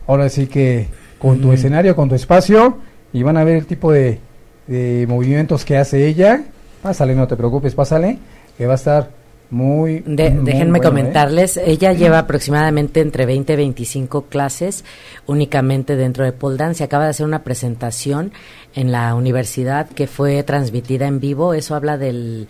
ahora 0.07 0.29
sí 0.29 0.47
que 0.47 0.87
con 1.19 1.41
tu 1.41 1.51
escenario, 1.53 1.95
con 1.95 2.07
tu 2.09 2.15
espacio, 2.15 2.77
y 3.13 3.23
van 3.23 3.37
a 3.37 3.43
ver 3.43 3.55
el 3.55 3.65
tipo 3.65 3.91
de, 3.91 4.19
de 4.67 5.05
movimientos 5.07 5.65
que 5.65 5.77
hace 5.77 6.05
ella. 6.07 6.43
Pásale, 6.83 7.15
no 7.15 7.27
te 7.27 7.35
preocupes, 7.35 7.73
pásale, 7.73 8.19
que 8.57 8.67
va 8.67 8.73
a 8.73 8.75
estar 8.75 9.09
muy... 9.49 9.99
De- 10.05 10.31
muy 10.31 10.45
déjenme 10.45 10.79
bueno, 10.79 10.83
¿eh? 10.83 10.87
comentarles, 10.87 11.57
ella 11.57 11.93
lleva 11.93 12.19
aproximadamente 12.19 13.01
entre 13.01 13.25
20 13.25 13.53
y 13.53 13.55
25 13.55 14.25
clases 14.25 14.83
únicamente 15.27 15.95
dentro 15.95 16.25
de 16.25 16.31
pole 16.31 16.57
dance 16.57 16.83
acaba 16.83 17.05
de 17.05 17.11
hacer 17.11 17.25
una 17.25 17.43
presentación 17.43 18.31
en 18.73 18.91
la 18.91 19.13
universidad 19.15 19.87
que 19.89 20.07
fue 20.07 20.43
transmitida 20.43 21.07
en 21.07 21.19
vivo. 21.19 21.53
Eso 21.53 21.75
habla 21.75 21.97
del, 21.97 22.47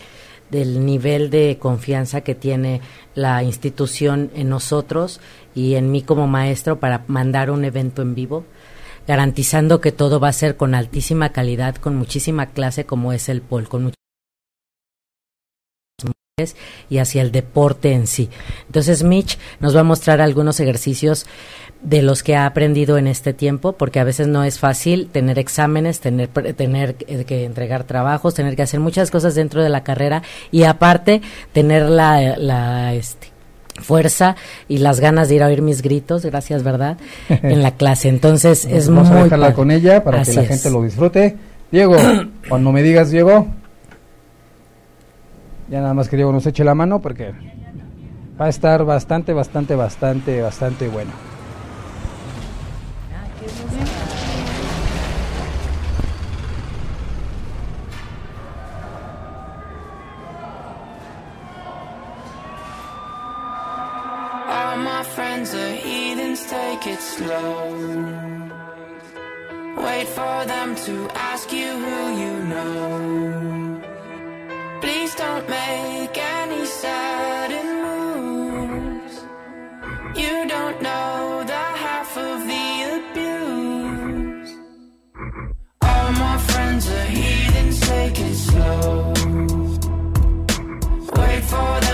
del 0.49 0.85
nivel 0.85 1.29
de 1.29 1.57
confianza 1.59 2.21
que 2.21 2.35
tiene 2.35 2.81
la 3.13 3.43
institución 3.43 4.31
en 4.35 4.49
nosotros 4.49 5.19
y 5.53 5.75
en 5.75 5.91
mí 5.91 6.01
como 6.01 6.27
maestro 6.27 6.79
para 6.79 7.03
mandar 7.07 7.51
un 7.51 7.65
evento 7.65 8.01
en 8.01 8.15
vivo 8.15 8.45
garantizando 9.07 9.81
que 9.81 9.91
todo 9.91 10.19
va 10.19 10.29
a 10.29 10.33
ser 10.33 10.57
con 10.57 10.73
altísima 10.73 11.29
calidad, 11.29 11.75
con 11.75 11.95
muchísima 11.95 12.47
clase 12.47 12.85
como 12.85 13.13
es 13.13 13.29
el 13.29 13.41
pole, 13.41 13.67
con 13.67 13.83
y 16.89 16.97
hacia 16.97 17.21
el 17.21 17.31
deporte 17.31 17.93
en 17.93 18.07
sí. 18.07 18.29
Entonces 18.65 19.03
Mitch 19.03 19.37
nos 19.61 19.73
va 19.73 19.79
a 19.79 19.83
mostrar 19.85 20.19
algunos 20.19 20.59
ejercicios 20.59 21.25
de 21.81 22.01
los 22.01 22.23
que 22.23 22.35
ha 22.35 22.45
aprendido 22.45 22.97
en 22.97 23.07
este 23.07 23.31
tiempo, 23.31 23.71
porque 23.71 24.01
a 24.01 24.03
veces 24.03 24.27
no 24.27 24.43
es 24.43 24.59
fácil 24.59 25.07
tener 25.13 25.39
exámenes, 25.39 26.01
tener, 26.01 26.27
tener 26.27 26.97
eh, 27.07 27.23
que 27.23 27.45
entregar 27.45 27.85
trabajos, 27.85 28.33
tener 28.33 28.57
que 28.57 28.63
hacer 28.63 28.81
muchas 28.81 29.11
cosas 29.11 29.33
dentro 29.33 29.63
de 29.63 29.69
la 29.69 29.85
carrera 29.85 30.23
y 30.51 30.63
aparte 30.63 31.21
tener 31.53 31.83
la, 31.83 32.35
la 32.37 32.93
este, 32.95 33.29
fuerza 33.81 34.35
y 34.67 34.79
las 34.79 34.99
ganas 34.99 35.29
de 35.29 35.35
ir 35.35 35.43
a 35.43 35.47
oír 35.47 35.61
mis 35.61 35.81
gritos, 35.81 36.25
gracias, 36.25 36.63
¿verdad? 36.63 36.97
En 37.29 37.63
la 37.63 37.71
clase. 37.77 38.09
Entonces 38.09 38.65
es 38.65 38.89
Vamos 38.89 39.07
muy 39.07 39.19
a 39.19 39.23
dejarla 39.23 39.45
padre. 39.45 39.55
con 39.55 39.71
ella 39.71 40.03
para 40.03 40.19
Así 40.19 40.31
que 40.31 40.35
la 40.35 40.41
es. 40.43 40.49
gente 40.49 40.69
lo 40.69 40.83
disfrute. 40.83 41.37
Diego, 41.71 41.95
cuando 42.49 42.73
me 42.73 42.83
digas, 42.83 43.09
Diego, 43.09 43.47
ya 45.67 45.81
nada 45.81 45.93
más 45.93 46.09
que 46.09 46.15
Diego 46.15 46.31
nos 46.31 46.45
eche 46.45 46.63
la 46.63 46.75
mano 46.75 47.01
porque 47.01 47.33
va 48.39 48.45
a 48.45 48.49
estar 48.49 48.83
bastante, 48.85 49.33
bastante, 49.33 49.75
bastante, 49.75 50.41
bastante 50.41 50.87
bueno. 50.89 51.11
All 64.47 64.77
my 64.77 65.03
friends 65.03 65.53
are 65.53 65.75
heathens, 65.75 66.45
take 66.49 66.87
it 66.87 66.99
slow. 66.99 68.05
Wait 69.77 70.07
for 70.07 70.45
them 70.45 70.75
to 70.75 71.09
ask 71.15 71.51
you 71.51 71.67
who 71.67 72.21
you 72.21 72.43
know. 72.45 73.54
Make 75.43 76.17
any 76.17 76.65
sudden 76.65 77.67
moves. 77.83 79.15
You 80.15 80.47
don't 80.47 80.81
know 80.81 81.43
the 81.45 81.65
half 81.83 82.17
of 82.17 82.47
the 82.47 82.67
abuse. 82.95 84.55
All 85.81 86.11
my 86.13 86.37
friends 86.37 86.89
are 86.89 87.05
heathens, 87.17 87.79
take 87.81 88.17
it 88.17 88.35
slow. 88.35 89.13
Wait 91.17 91.43
for 91.43 91.84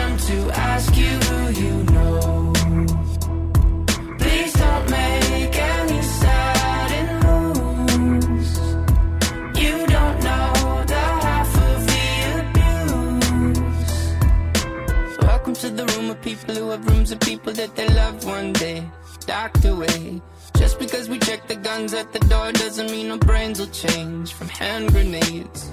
who 16.47 16.69
have 16.69 16.85
rooms 16.87 17.11
of 17.11 17.19
people 17.19 17.53
that 17.53 17.75
they 17.75 17.87
love 17.89 18.25
one 18.25 18.53
day 18.53 18.83
docked 19.25 19.65
away. 19.65 20.21
Just 20.57 20.79
because 20.79 21.09
we 21.09 21.17
check 21.19 21.47
the 21.47 21.55
guns 21.55 21.93
at 21.93 22.11
the 22.13 22.19
door 22.19 22.51
doesn't 22.51 22.91
mean 22.91 23.11
our 23.11 23.17
brains 23.17 23.59
will 23.59 23.67
change 23.67 24.33
from 24.33 24.49
hand 24.49 24.91
grenades. 24.91 25.69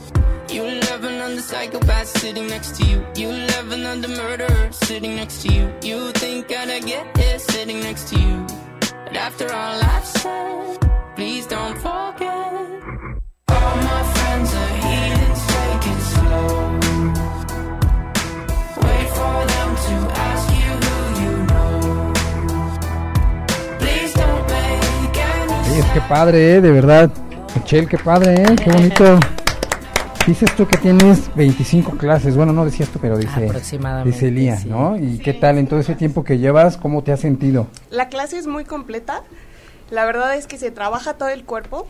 You 0.51 0.63
love 0.63 1.05
another 1.05 1.41
psychopath 1.41 2.07
sitting 2.07 2.47
next 2.47 2.77
to 2.77 2.85
you. 2.87 3.05
You 3.17 3.29
love 3.29 3.73
another 3.73 4.09
murderer 4.09 4.73
sitting 4.73 5.17
next 5.17 5.43
to 5.43 5.53
you. 5.53 5.75
You 5.83 6.11
think 6.13 6.51
I'd 6.51 6.85
get 6.85 7.17
here 7.17 7.39
sitting 7.39 7.81
next 7.81 8.09
to 8.11 8.19
you. 8.19 8.47
But 9.05 9.17
after 9.17 9.53
all 9.53 9.83
I've 9.83 10.07
said, 10.07 10.79
please 11.17 11.47
don't 11.47 11.77
forget. 11.77 12.53
All 13.49 13.77
my 13.91 14.03
friends 14.15 14.55
are 14.55 14.68
que 25.87 26.01
padre, 26.01 26.57
¿eh? 26.57 26.61
de 26.61 26.73
verdad. 26.73 27.11
Michelle, 27.55 27.87
qué 27.87 27.99
padre, 27.99 28.35
¿eh? 28.35 28.57
qué 28.63 28.71
bonito. 28.71 29.21
Dices 30.27 30.55
tú 30.57 30.67
que 30.67 30.77
tienes 30.77 31.35
25 31.37 31.97
clases. 31.97 32.37
Bueno, 32.37 32.53
no 32.53 32.65
decías 32.65 32.89
tú, 32.89 32.99
pero 32.99 33.17
dice, 33.17 33.47
Aproximadamente, 33.47 34.11
dice 34.11 34.31
Lía, 34.31 34.57
sí. 34.57 34.69
¿no? 34.69 34.97
¿Y 34.97 35.19
qué 35.19 35.33
tal 35.33 35.57
en 35.57 35.69
todo 35.69 35.79
ese 35.79 35.95
tiempo 35.95 36.25
que 36.25 36.39
llevas? 36.39 36.77
¿Cómo 36.77 37.03
te 37.03 37.13
has 37.13 37.21
sentido? 37.21 37.69
La 37.91 38.09
clase 38.09 38.39
es 38.39 38.47
muy 38.47 38.65
completa. 38.65 39.23
La 39.91 40.05
verdad 40.05 40.35
es 40.35 40.47
que 40.47 40.59
se 40.59 40.71
trabaja 40.71 41.15
todo 41.15 41.29
el 41.29 41.45
cuerpo. 41.45 41.87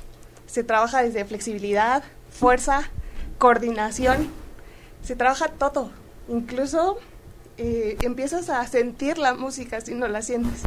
Se 0.47 0.63
trabaja 0.63 1.03
desde 1.03 1.25
flexibilidad, 1.25 2.03
fuerza, 2.31 2.83
coordinación. 3.39 4.29
Se 5.03 5.17
trabaja 5.17 5.49
todo. 5.49 5.91
Incluso 6.29 6.99
eh, 7.57 7.97
empiezas 8.03 8.51
a 8.51 8.67
sentir 8.67 9.19
la 9.19 9.35
música 9.35 9.81
si 9.81 9.95
no 9.95 10.09
la 10.09 10.21
sientes. 10.23 10.63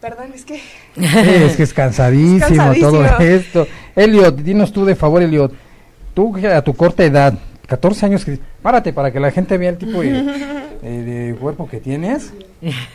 Perdón, 0.00 0.32
es 0.34 0.44
que 0.44 0.56
Sí, 0.56 0.62
es 1.44 1.56
que 1.56 1.62
es 1.62 1.74
cansadísimo, 1.74 2.36
Es 2.38 2.42
cansadísimo. 2.56 2.90
todo 2.90 3.18
esto. 3.20 3.66
Elliot, 3.94 4.36
dinos 4.38 4.72
tú 4.72 4.84
de 4.84 4.94
favor, 4.94 5.22
Elliot. 5.22 5.52
Tú 6.14 6.32
que 6.32 6.46
a 6.48 6.62
tu 6.62 6.74
corta 6.74 7.04
edad, 7.04 7.34
14 7.66 8.06
años, 8.06 8.24
que, 8.24 8.38
párate 8.62 8.92
para 8.92 9.12
que 9.12 9.20
la 9.20 9.30
gente 9.30 9.58
vea 9.58 9.70
el 9.70 9.78
tipo 9.78 10.00
de, 10.02 10.22
de 10.82 11.34
cuerpo 11.36 11.68
que 11.68 11.78
tienes. 11.78 12.32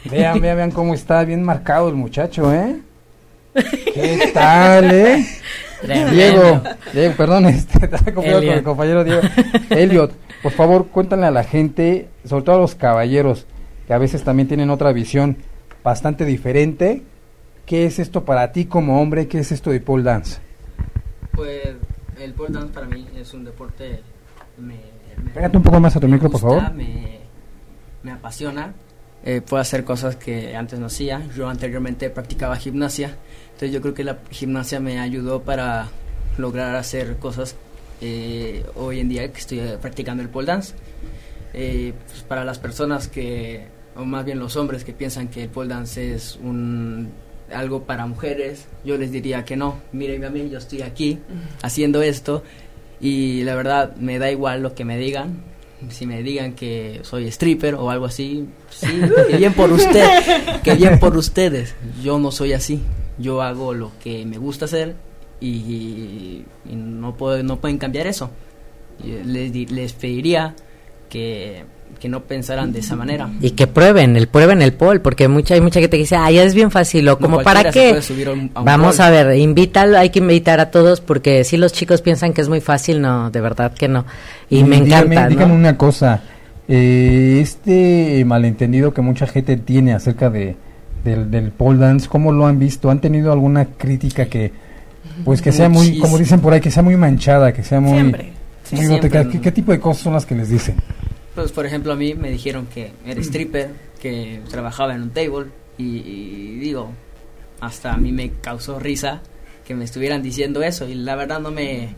Vean, 0.09 0.41
vean, 0.41 0.57
vean 0.57 0.71
cómo 0.71 0.93
está 0.93 1.23
bien 1.23 1.43
marcado 1.43 1.89
el 1.89 1.95
muchacho, 1.95 2.53
¿eh? 2.53 2.77
¿Qué 3.93 4.31
tal, 4.33 4.91
eh? 4.91 5.25
Tremendo. 5.81 6.11
Diego, 6.11 6.61
Diego, 6.93 7.13
perdón, 7.15 7.45
este, 7.47 7.85
estaba 7.85 8.11
con 8.13 8.25
el 8.25 8.33
Elliot. 8.35 8.63
compañero 8.63 9.03
Diego. 9.03 9.21
Elliot, 9.69 10.11
por 10.41 10.51
favor, 10.51 10.87
cuéntale 10.87 11.25
a 11.25 11.31
la 11.31 11.43
gente, 11.43 12.07
sobre 12.27 12.43
todo 12.43 12.55
a 12.57 12.59
los 12.59 12.75
caballeros, 12.75 13.45
que 13.87 13.93
a 13.93 13.97
veces 13.97 14.23
también 14.23 14.47
tienen 14.47 14.69
otra 14.71 14.91
visión 14.91 15.37
bastante 15.85 16.25
diferente. 16.25 17.01
¿Qué 17.65 17.85
es 17.85 17.99
esto 17.99 18.25
para 18.25 18.51
ti 18.51 18.65
como 18.65 19.01
hombre? 19.01 19.27
¿Qué 19.29 19.39
es 19.39 19.51
esto 19.53 19.69
de 19.71 19.79
pole 19.79 20.03
dance? 20.03 20.39
Pues 21.31 21.61
el 22.19 22.33
pole 22.33 22.53
dance 22.53 22.73
para 22.73 22.87
mí 22.87 23.07
es 23.15 23.33
un 23.33 23.45
deporte. 23.45 24.01
Me, 24.57 24.75
me- 25.23 25.31
Pégate 25.31 25.55
un 25.57 25.63
poco 25.63 25.79
más 25.79 25.95
a 25.95 25.99
tu 25.99 26.07
micro, 26.07 26.29
por 26.29 26.41
gusta, 26.41 26.59
favor. 26.61 26.73
Me, 26.75 27.19
me 28.03 28.11
apasiona. 28.11 28.73
Eh, 29.23 29.41
puedo 29.41 29.61
hacer 29.61 29.83
cosas 29.83 30.15
que 30.17 30.55
antes 30.55 30.77
no 30.79 30.87
hacía. 30.87 31.21
Yo 31.35 31.47
anteriormente 31.49 32.09
practicaba 32.09 32.55
gimnasia. 32.57 33.15
Entonces 33.45 33.71
yo 33.71 33.81
creo 33.81 33.93
que 33.93 34.03
la 34.03 34.17
gimnasia 34.29 34.79
me 34.79 34.99
ayudó 34.99 35.41
para 35.41 35.87
lograr 36.37 36.75
hacer 36.75 37.17
cosas 37.17 37.55
eh, 38.01 38.63
hoy 38.75 38.99
en 38.99 39.09
día 39.09 39.31
que 39.31 39.39
estoy 39.39 39.61
practicando 39.81 40.21
el 40.21 40.29
pole 40.29 40.47
dance. 40.47 40.73
Eh, 41.53 41.93
pues, 42.07 42.21
para 42.23 42.43
las 42.43 42.59
personas 42.59 43.07
que, 43.07 43.65
o 43.95 44.05
más 44.05 44.25
bien 44.25 44.39
los 44.39 44.55
hombres 44.55 44.83
que 44.83 44.93
piensan 44.93 45.27
que 45.27 45.43
el 45.43 45.49
pole 45.49 45.69
dance 45.69 46.13
es 46.13 46.37
un 46.41 47.09
algo 47.53 47.83
para 47.83 48.05
mujeres, 48.07 48.67
yo 48.83 48.97
les 48.97 49.11
diría 49.11 49.45
que 49.45 49.55
no. 49.55 49.79
Miren 49.91 50.25
a 50.25 50.29
mí, 50.29 50.49
yo 50.49 50.57
estoy 50.57 50.81
aquí 50.81 51.19
haciendo 51.61 52.01
esto 52.01 52.43
y 52.99 53.43
la 53.43 53.55
verdad 53.55 53.95
me 53.97 54.19
da 54.19 54.31
igual 54.31 54.61
lo 54.61 54.73
que 54.73 54.85
me 54.85 54.97
digan. 54.97 55.43
Si 55.89 56.07
me 56.07 56.23
digan 56.23 56.53
que 56.53 57.01
soy 57.03 57.27
stripper 57.27 57.75
o 57.75 57.91
algo 57.91 58.05
así, 58.05 58.47
sí, 58.69 58.87
que 59.29 59.37
bien 59.37 59.53
por 59.53 59.71
usted, 59.71 60.07
que 60.63 60.73
bien 60.73 60.99
por 60.99 61.15
ustedes. 61.17 61.75
Yo 62.01 62.17
no 62.17 62.31
soy 62.31 62.53
así. 62.53 62.81
Yo 63.17 63.41
hago 63.41 63.73
lo 63.73 63.91
que 64.03 64.25
me 64.25 64.37
gusta 64.37 64.65
hacer 64.65 64.95
y, 65.39 66.43
y 66.65 66.75
no 66.75 67.15
puedo, 67.15 67.43
no 67.43 67.59
pueden 67.59 67.77
cambiar 67.77 68.07
eso. 68.07 68.31
Les, 69.03 69.53
les 69.69 69.93
pediría 69.93 70.55
que, 71.09 71.65
que 71.99 72.09
no 72.09 72.21
pensaran 72.23 72.71
de 72.73 72.79
esa 72.79 72.95
manera. 72.95 73.29
Y 73.41 73.51
que 73.51 73.67
prueben, 73.67 74.15
el 74.15 74.27
prueben 74.27 74.61
el 74.61 74.73
pole, 74.73 74.99
porque 74.99 75.27
mucha, 75.27 75.53
hay 75.55 75.61
mucha 75.61 75.79
gente 75.79 75.97
que 75.97 76.03
dice, 76.03 76.15
ah, 76.15 76.29
ya 76.31 76.43
es 76.43 76.53
bien 76.53 76.71
fácil, 76.71 77.07
o 77.07 77.11
No 77.11 77.19
como 77.19 77.41
para 77.41 77.63
se 77.63 77.69
qué. 77.71 77.89
puede 77.89 78.01
subir 78.01 78.27
a 78.27 78.31
un- 78.33 78.51
a 78.53 78.59
un 78.59 78.65
Vamos 78.65 78.99
a 78.99 79.09
ver, 79.09 79.35
invítalo, 79.37 79.97
hay 79.97 80.09
que 80.09 80.19
invitar 80.19 80.59
a 80.59 80.71
todos, 80.71 81.01
porque 81.01 81.43
si 81.43 81.57
los 81.57 81.73
chicos 81.73 82.01
piensan 82.01 82.33
que 82.33 82.41
es 82.41 82.49
muy 82.49 82.61
fácil, 82.61 83.01
no, 83.01 83.29
de 83.31 83.41
verdad 83.41 83.73
que 83.73 83.87
no. 83.87 84.05
Y 84.49 84.63
me 84.63 84.77
dígame- 84.81 84.85
encanta, 85.05 85.23
¿no? 85.23 85.29
Dígame 85.29 85.53
una 85.53 85.77
cosa, 85.77 86.21
eh, 86.67 87.39
este 87.41 88.23
malentendido 88.25 88.93
que 88.93 89.01
mucha 89.01 89.27
gente 89.27 89.57
tiene 89.57 89.93
acerca 89.93 90.29
de 90.29 90.55
del, 91.03 91.29
del 91.29 91.51
pole 91.51 91.77
dance, 91.77 92.07
¿cómo 92.09 92.31
lo 92.31 92.47
han 92.47 92.57
visto? 92.57 92.89
¿Han 92.89 92.99
tenido 92.99 93.31
alguna 93.31 93.65
crítica 93.65 94.25
que, 94.25 94.51
pues 95.23 95.39
que 95.39 95.51
sea 95.51 95.69
muy, 95.69 95.99
como 95.99 96.17
dicen 96.17 96.39
por 96.39 96.51
ahí, 96.53 96.59
que 96.61 96.71
sea 96.71 96.81
muy 96.81 96.97
manchada, 96.97 97.53
que 97.53 97.63
sea 97.63 97.79
muy... 97.79 97.93
Siempre. 97.93 98.31
Sí, 98.63 98.75
muy 98.75 98.85
siempre. 98.87 99.09
grotesca? 99.09 99.31
¿Qué, 99.31 99.39
qué 99.41 99.51
tipo 99.51 99.71
de 99.71 99.79
cosas 99.79 100.01
son 100.01 100.13
las 100.13 100.25
que 100.25 100.33
les 100.33 100.49
dicen? 100.49 100.77
Pues 101.35 101.51
por 101.51 101.65
ejemplo 101.65 101.91
a 101.93 101.95
mí 101.95 102.13
me 102.15 102.31
dijeron 102.31 102.65
que 102.67 102.91
era 103.05 103.19
stripper, 103.21 103.69
que 104.01 104.41
trabajaba 104.49 104.95
en 104.95 105.03
un 105.03 105.09
table 105.11 105.47
y, 105.77 105.97
y 105.97 106.59
digo, 106.59 106.91
hasta 107.59 107.93
a 107.93 107.97
mí 107.97 108.11
me 108.11 108.31
causó 108.41 108.79
risa 108.79 109.21
que 109.67 109.75
me 109.75 109.83
estuvieran 109.83 110.21
diciendo 110.23 110.63
eso 110.63 110.87
y 110.87 110.93
la 110.95 111.15
verdad 111.15 111.39
no 111.39 111.51
me 111.51 111.89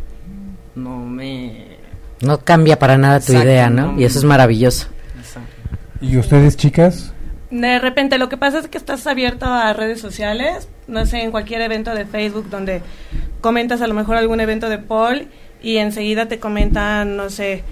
no 0.75 0.99
me 0.99 1.77
No 2.21 2.39
cambia 2.39 2.79
para 2.79 2.97
nada 2.97 3.19
tu 3.19 3.31
Exacto, 3.33 3.47
idea, 3.47 3.69
¿no? 3.69 3.93
no. 3.93 3.99
Y 3.99 4.05
eso 4.05 4.19
es 4.19 4.25
maravilloso. 4.25 4.87
¿Y 5.99 6.17
ustedes, 6.17 6.55
chicas? 6.57 7.11
De 7.49 7.79
repente 7.79 8.17
lo 8.17 8.29
que 8.29 8.37
pasa 8.37 8.59
es 8.59 8.67
que 8.67 8.77
estás 8.77 9.07
abierto 9.07 9.45
a 9.45 9.71
redes 9.73 9.99
sociales, 10.01 10.67
no 10.87 11.05
sé, 11.05 11.21
en 11.21 11.31
cualquier 11.31 11.61
evento 11.61 11.93
de 11.95 12.05
Facebook 12.05 12.49
donde 12.49 12.81
comentas 13.41 13.81
a 13.81 13.87
lo 13.87 13.93
mejor 13.93 14.17
algún 14.17 14.39
evento 14.39 14.69
de 14.69 14.77
Paul 14.77 15.27
y 15.61 15.77
enseguida 15.77 16.27
te 16.27 16.39
comentan, 16.39 17.17
no 17.17 17.29
sé, 17.29 17.63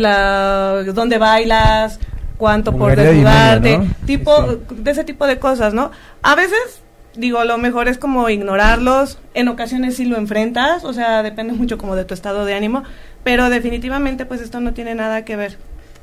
la, 0.00 0.82
dónde 0.94 1.18
bailas, 1.18 1.98
cuánto 2.36 2.76
por 2.76 2.96
desnudarte, 2.96 3.78
¿no? 3.78 3.86
tipo, 4.06 4.32
Sí, 4.68 4.74
de 4.76 4.90
ese 4.90 5.04
tipo 5.04 5.26
de 5.26 5.38
cosas, 5.38 5.74
¿no? 5.74 5.90
A 6.22 6.34
veces, 6.34 6.80
digo, 7.14 7.42
lo 7.44 7.58
mejor 7.58 7.88
es 7.88 7.98
como 7.98 8.28
ignorarlos, 8.28 9.18
en 9.34 9.48
ocasiones 9.48 9.96
sí 9.96 10.04
lo 10.04 10.16
enfrentas, 10.16 10.84
o 10.84 10.92
sea, 10.92 11.22
depende 11.22 11.52
mucho 11.54 11.78
como 11.78 11.96
de 11.96 12.04
tu 12.04 12.14
estado 12.14 12.44
de 12.44 12.54
ánimo, 12.54 12.82
pero 13.22 13.50
definitivamente 13.50 14.26
pues 14.26 14.40
esto 14.40 14.60
no 14.60 14.72
tiene 14.74 14.94
nada 14.94 15.24
que 15.24 15.36
ver 15.36 15.58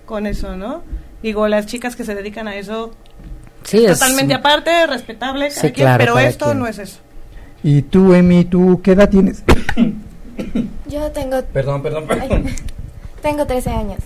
con 0.05 0.25
eso, 0.25 0.55
¿no? 0.57 0.83
Digo, 1.21 1.47
las 1.47 1.67
chicas 1.67 1.95
que 1.95 2.03
se 2.03 2.15
dedican 2.15 2.47
a 2.47 2.55
eso, 2.55 2.93
Sí, 3.63 3.85
es 3.85 3.99
totalmente 3.99 4.33
aparte, 4.33 4.87
respetable, 4.87 5.51
Sí, 5.51 5.59
quien, 5.71 5.73
claro, 5.73 5.97
pero 6.03 6.19
esto 6.19 6.45
quien. 6.45 6.59
no 6.59 6.67
es 6.67 6.79
eso. 6.79 6.97
¿Y 7.63 7.83
tú, 7.83 8.15
Emi, 8.15 8.43
tú 8.45 8.81
qué 8.83 8.93
edad 8.93 9.07
tienes? 9.07 9.43
Yo 10.87 11.11
tengo, 11.11 11.41
Perdón, 11.53 11.83
perdón, 11.83 12.05
ay, 12.09 12.55
tengo 13.21 13.45
13 13.45 13.69
años. 13.69 13.99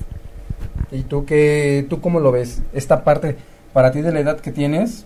¿Y 0.91 1.01
tú 1.03 1.25
qué, 1.25 1.85
tú 1.89 1.99
cómo 2.01 2.19
lo 2.19 2.31
ves? 2.31 2.61
Esta 2.73 3.03
parte, 3.03 3.35
para 3.73 3.91
ti 3.91 4.01
de 4.01 4.11
la 4.11 4.19
edad 4.19 4.39
que 4.39 4.51
tienes, 4.51 5.05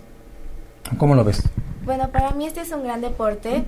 ¿cómo 0.98 1.14
lo 1.14 1.24
ves? 1.24 1.42
Bueno, 1.84 2.10
para 2.10 2.32
mí 2.32 2.46
este 2.46 2.60
es 2.60 2.70
un 2.72 2.84
gran 2.84 3.00
deporte, 3.00 3.64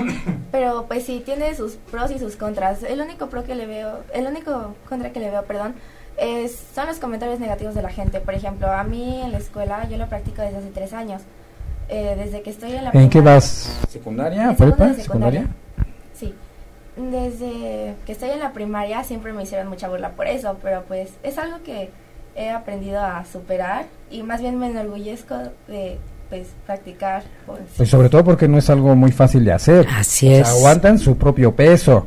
pero 0.52 0.84
pues 0.86 1.04
sí, 1.04 1.22
tiene 1.24 1.54
sus 1.54 1.72
pros 1.90 2.10
y 2.12 2.18
sus 2.18 2.36
contras. 2.36 2.82
El 2.84 3.00
único 3.00 3.26
pro 3.28 3.44
que 3.44 3.54
le 3.54 3.66
veo, 3.66 3.98
el 4.14 4.26
único 4.26 4.74
contra 4.88 5.10
que 5.12 5.20
le 5.20 5.30
veo, 5.30 5.42
perdón, 5.44 5.74
es, 6.16 6.56
son 6.74 6.86
los 6.86 6.98
comentarios 6.98 7.40
negativos 7.40 7.74
de 7.74 7.82
la 7.82 7.90
gente. 7.90 8.20
Por 8.20 8.34
ejemplo, 8.34 8.70
a 8.72 8.84
mí 8.84 9.20
en 9.22 9.32
la 9.32 9.38
escuela 9.38 9.86
yo 9.90 9.96
lo 9.98 10.06
practico 10.08 10.42
desde 10.42 10.58
hace 10.58 10.70
tres 10.70 10.92
años. 10.92 11.22
Eh, 11.88 12.14
desde 12.18 12.42
que 12.42 12.50
estoy 12.50 12.72
en 12.72 12.84
la 12.84 12.90
¿En 12.90 13.08
qué 13.10 13.18
primaria- 13.20 13.34
vas? 13.34 13.78
¿Secundaria? 13.88 14.54
¿Prepa? 14.56 14.94
secundaria. 14.94 15.46
Desde 16.96 17.94
que 18.06 18.12
estoy 18.12 18.30
en 18.30 18.40
la 18.40 18.52
primaria 18.52 19.04
siempre 19.04 19.32
me 19.32 19.42
hicieron 19.42 19.68
mucha 19.68 19.88
burla 19.88 20.10
por 20.12 20.26
eso, 20.26 20.56
pero 20.62 20.82
pues 20.88 21.10
es 21.22 21.36
algo 21.38 21.58
que 21.62 21.90
he 22.34 22.50
aprendido 22.50 23.00
a 23.00 23.24
superar 23.24 23.86
y 24.10 24.22
más 24.22 24.40
bien 24.40 24.58
me 24.58 24.68
enorgullezco 24.68 25.34
de 25.68 25.98
pues 26.28 26.48
practicar. 26.66 27.22
Pues, 27.46 27.60
Pues 27.76 27.88
sobre 27.88 28.08
todo 28.08 28.24
porque 28.24 28.48
no 28.48 28.58
es 28.58 28.68
algo 28.70 28.96
muy 28.96 29.12
fácil 29.12 29.44
de 29.44 29.52
hacer. 29.52 29.86
Así 29.94 30.26
O 30.26 30.30
sea, 30.30 30.40
es. 30.40 30.48
aguantan 30.48 30.98
su 30.98 31.16
propio 31.16 31.54
peso. 31.54 32.06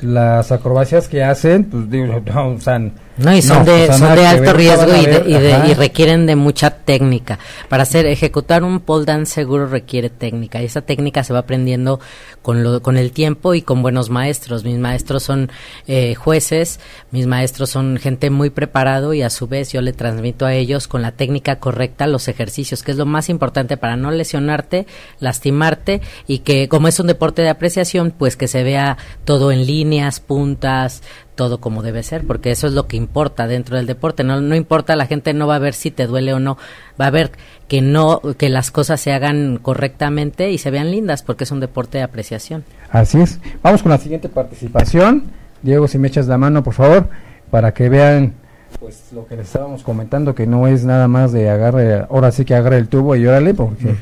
Las 0.00 0.50
acrobacias 0.50 1.06
que 1.08 1.22
hacen, 1.22 1.64
pues 1.66 1.90
digo, 1.90 2.20
no, 2.34 2.48
o 2.48 2.58
sea, 2.60 2.80
No, 3.20 3.34
y 3.36 3.42
son 3.42 3.58
no, 3.58 3.64
de, 3.64 3.86
sea, 3.86 3.98
son 3.98 4.14
de 4.16 4.26
alto 4.26 4.52
riesgo 4.52 4.94
y, 4.96 5.06
de- 5.06 5.24
y, 5.26 5.32
de- 5.34 5.68
y 5.70 5.74
requieren 5.74 6.26
de 6.26 6.36
mucha 6.36 6.70
técnica. 6.70 7.38
Para 7.68 7.82
hacer, 7.84 8.06
ejecutar 8.06 8.64
un 8.64 8.80
pole 8.80 9.04
dance 9.04 9.32
seguro 9.34 9.66
requiere 9.66 10.10
técnica. 10.10 10.60
Y 10.62 10.64
esa 10.66 10.80
técnica 10.82 11.22
se 11.24 11.32
va 11.32 11.40
aprendiendo 11.40 12.00
con, 12.42 12.62
lo, 12.62 12.82
con 12.82 12.96
el 12.96 13.12
tiempo 13.12 13.54
y 13.54 13.62
con 13.62 13.82
buenos 13.82 14.10
maestros. 14.10 14.64
Mis 14.64 14.78
maestros 14.78 15.22
son 15.22 15.50
eh, 15.86 16.14
jueces, 16.14 16.80
mis 17.10 17.26
maestros 17.26 17.70
son 17.70 17.96
gente 17.98 18.30
muy 18.30 18.50
preparado 18.50 19.14
y 19.14 19.22
a 19.22 19.30
su 19.30 19.46
vez 19.48 19.72
yo 19.72 19.80
le 19.82 19.92
transmito 19.92 20.46
a 20.46 20.54
ellos 20.54 20.88
con 20.88 21.02
la 21.02 21.12
técnica 21.12 21.58
correcta 21.60 22.06
los 22.06 22.28
ejercicios, 22.28 22.82
que 22.82 22.92
es 22.92 22.96
lo 22.96 23.06
más 23.06 23.28
importante 23.28 23.76
para 23.76 23.96
no 23.96 24.10
lesionarte, 24.10 24.86
lastimarte 25.20 26.00
y 26.26 26.38
que 26.40 26.68
como 26.68 26.88
es 26.88 26.98
un 27.00 27.06
deporte 27.06 27.42
de 27.42 27.50
apreciación, 27.50 28.10
pues 28.16 28.36
que 28.36 28.48
se 28.48 28.62
vea 28.62 28.96
todo 29.24 29.52
en 29.52 29.66
líneas, 29.66 30.20
puntas, 30.20 31.02
todo 31.34 31.58
como 31.58 31.82
debe 31.82 32.02
ser, 32.02 32.26
porque 32.26 32.50
eso 32.50 32.66
es 32.66 32.74
lo 32.74 32.86
que 32.86 32.96
importa 32.96 33.46
dentro 33.46 33.76
del 33.76 33.86
deporte. 33.86 34.24
No, 34.24 34.40
no 34.40 34.54
importa, 34.54 34.96
la 34.96 35.06
gente 35.06 35.32
no 35.32 35.46
va 35.46 35.56
a 35.56 35.60
ver 35.60 35.74
si 35.74 35.90
te 35.90 36.06
duele 36.06 36.34
o 36.34 36.40
no, 36.40 36.58
va 37.00 37.06
a 37.06 37.10
ver 37.10 37.32
que 37.68 37.80
no, 37.80 38.20
que 38.36 38.48
las 38.48 38.70
cosas 38.70 39.00
se 39.00 39.12
hagan 39.12 39.58
correctamente 39.60 40.50
y 40.50 40.58
se 40.58 40.70
vean 40.70 40.90
lindas, 40.90 41.22
porque 41.22 41.44
es 41.44 41.50
un 41.50 41.60
deporte 41.60 41.98
de 41.98 42.04
apreciación. 42.04 42.64
Así 42.90 43.20
es. 43.20 43.38
Vamos 43.62 43.82
con 43.82 43.90
la 43.90 43.98
siguiente 43.98 44.28
participación. 44.28 45.24
Diego, 45.62 45.88
si 45.88 45.98
me 45.98 46.08
echas 46.08 46.26
la 46.26 46.38
mano, 46.38 46.62
por 46.62 46.74
favor, 46.74 47.08
para 47.50 47.72
que 47.72 47.88
vean 47.88 48.34
pues 48.78 49.12
lo 49.12 49.26
que 49.26 49.36
les 49.36 49.46
estábamos 49.46 49.82
comentando, 49.82 50.34
que 50.34 50.46
no 50.46 50.66
es 50.66 50.84
nada 50.84 51.08
más 51.08 51.32
de 51.32 51.50
agarre, 51.50 52.06
ahora 52.08 52.30
sí 52.30 52.44
que 52.44 52.54
agarre 52.54 52.78
el 52.78 52.88
tubo 52.88 53.16
y 53.16 53.26
órale, 53.26 53.52
porque 53.52 53.96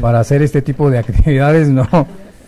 para 0.00 0.20
hacer 0.20 0.42
este 0.42 0.62
tipo 0.62 0.90
de 0.90 0.98
actividades, 0.98 1.68
no, 1.68 1.86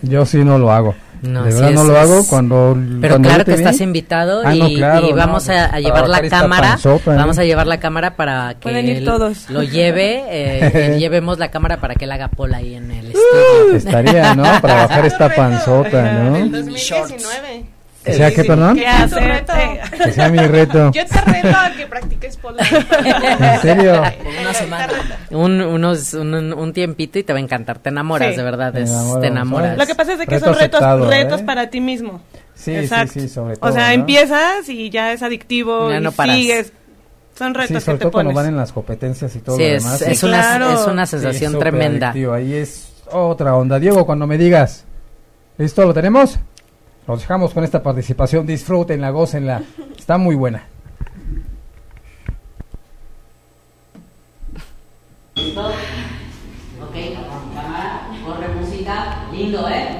yo 0.01 0.25
sí 0.25 0.43
no 0.43 0.57
lo 0.57 0.71
hago. 0.71 0.93
No, 1.23 1.43
de 1.45 1.51
sí 1.51 1.57
verdad 1.61 1.71
no 1.73 1.81
es- 1.81 1.87
lo 1.87 1.97
hago 1.99 2.27
cuando... 2.27 2.77
Pero 3.01 3.13
cuando 3.15 3.29
claro 3.29 3.45
que 3.45 3.53
estás 3.53 3.77
vi- 3.77 3.83
invitado 3.85 4.41
Ah, 4.45 4.53
y, 4.53 4.59
no, 4.59 4.69
claro, 4.77 5.07
y 5.07 5.09
no, 5.11 5.15
vamos 5.15 5.45
pues, 5.45 5.57
a, 5.57 5.65
a 5.75 5.79
llevar 5.79 6.09
la 6.09 6.21
cámara, 6.29 6.69
panzota, 6.71 7.13
¿eh? 7.13 7.17
vamos 7.17 7.37
a 7.39 7.43
llevar 7.45 7.65
la 7.65 7.79
cámara 7.79 8.15
para 8.17 8.55
que 8.59 8.77
él 8.97 9.05
todos. 9.05 9.49
lo 9.49 9.63
lleve, 9.63 10.23
eh, 10.29 10.95
llevemos 10.99 11.39
la 11.39 11.49
cámara 11.49 11.77
para 11.77 11.95
que 11.95 12.05
él 12.05 12.11
haga 12.11 12.27
pola 12.27 12.57
ahí 12.57 12.75
en 12.75 12.91
el 12.91 13.05
estudio. 13.07 13.75
Estaría, 13.75 14.35
¿no? 14.35 14.43
Para 14.61 14.85
bajar 14.85 15.05
esta 15.05 15.33
panzota, 15.33 16.11
¿no? 16.13 16.31
2019. 16.49 17.65
Que 18.03 18.13
sea, 18.13 18.31
¿qué, 18.33 18.43
perdón? 18.43 18.75
¿Qué 18.75 18.83
Es 18.85 19.09
tu 19.09 19.15
hacerte? 19.17 19.53
reto. 19.53 20.03
Que 20.03 20.11
sea 20.11 20.29
mi 20.29 20.37
reto. 20.39 20.91
Yo 20.91 21.05
te 21.05 21.21
reto 21.21 21.47
a 21.57 21.71
que 21.75 21.85
practiques 21.87 22.37
dance. 22.41 22.75
¿En 23.53 23.59
serio? 23.61 24.01
Una 24.41 24.53
semana. 24.53 24.93
Un, 25.31 25.61
unos, 25.61 26.13
un, 26.13 26.33
un- 26.53 26.73
tiempito 26.73 27.17
y 27.19 27.23
te 27.23 27.31
va 27.33 27.39
a 27.39 27.41
encantar. 27.41 27.79
Te 27.79 27.89
enamoras, 27.89 28.31
Sí. 28.31 28.35
de 28.37 28.43
verdad. 28.43 28.73
Te 28.73 28.81
es- 28.83 28.89
enamoras, 28.89 29.21
te 29.21 29.27
enamoras. 29.27 29.77
Lo 29.77 29.85
que 29.85 29.95
pasa 29.95 30.13
es 30.13 30.19
de 30.19 30.25
que 30.25 30.35
Reto 30.35 30.45
son 30.47 30.55
retos, 30.55 30.81
aceptado, 30.81 31.09
retos 31.09 31.41
¿eh? 31.41 31.43
para 31.45 31.69
ti 31.69 31.79
mismo. 31.81 32.21
Sí, 32.55 32.75
Exacto. 32.75 33.13
sí, 33.13 33.21
sí, 33.21 33.29
sobre 33.29 33.53
O 33.53 33.57
todo. 33.57 33.71
sea, 33.73 33.87
¿no? 33.87 33.93
empiezas 33.93 34.67
y 34.69 34.89
ya 34.89 35.11
es 35.13 35.23
adictivo 35.23 35.89
Ya 35.89 35.97
y 35.97 36.01
no 36.01 36.11
paras. 36.11 36.35
sigues. 36.35 36.73
Son 37.37 37.53
Sí, 37.53 37.59
retos 37.61 37.83
sobre 37.83 37.95
que 37.95 37.99
te 37.99 38.03
todo 38.03 38.11
cuando 38.11 38.31
pones. 38.31 38.43
van 38.45 38.53
en 38.53 38.57
las 38.57 38.71
competencias 38.71 39.35
y 39.35 39.39
todo 39.39 39.55
Sí, 39.57 39.63
lo 39.63 39.69
es, 39.75 39.83
demás. 39.83 40.01
es 40.03 40.19
Sí, 40.19 40.25
una, 40.25 40.37
claro. 40.39 40.71
es 40.81 40.87
una 40.87 41.05
Sí, 41.05 41.11
sensación 41.11 41.57
tremenda. 41.57 42.07
adictivo, 42.09 42.33
Ahí 42.33 42.53
es 42.53 42.89
otra 43.11 43.55
onda. 43.55 43.79
Diego, 43.79 44.05
cuando 44.05 44.27
me 44.27 44.37
digas, 44.37 44.85
¿listo 45.57 45.83
lo 45.85 45.93
tenemos? 45.93 46.37
Los 47.07 47.19
dejamos 47.19 47.53
con 47.53 47.63
esta 47.63 47.83
participación. 47.83 48.45
Disfrútenla, 48.45 49.09
gócenla. 49.09 49.61
Está 49.97 50.17
muy 50.17 50.35
buena. 50.35 50.63
¿Listo? 55.35 55.67
Ok, 55.67 56.95
cámara, 57.53 58.07
corre 58.25 58.47
música, 58.55 59.25
lindo, 59.31 59.67
¿eh? 59.67 59.92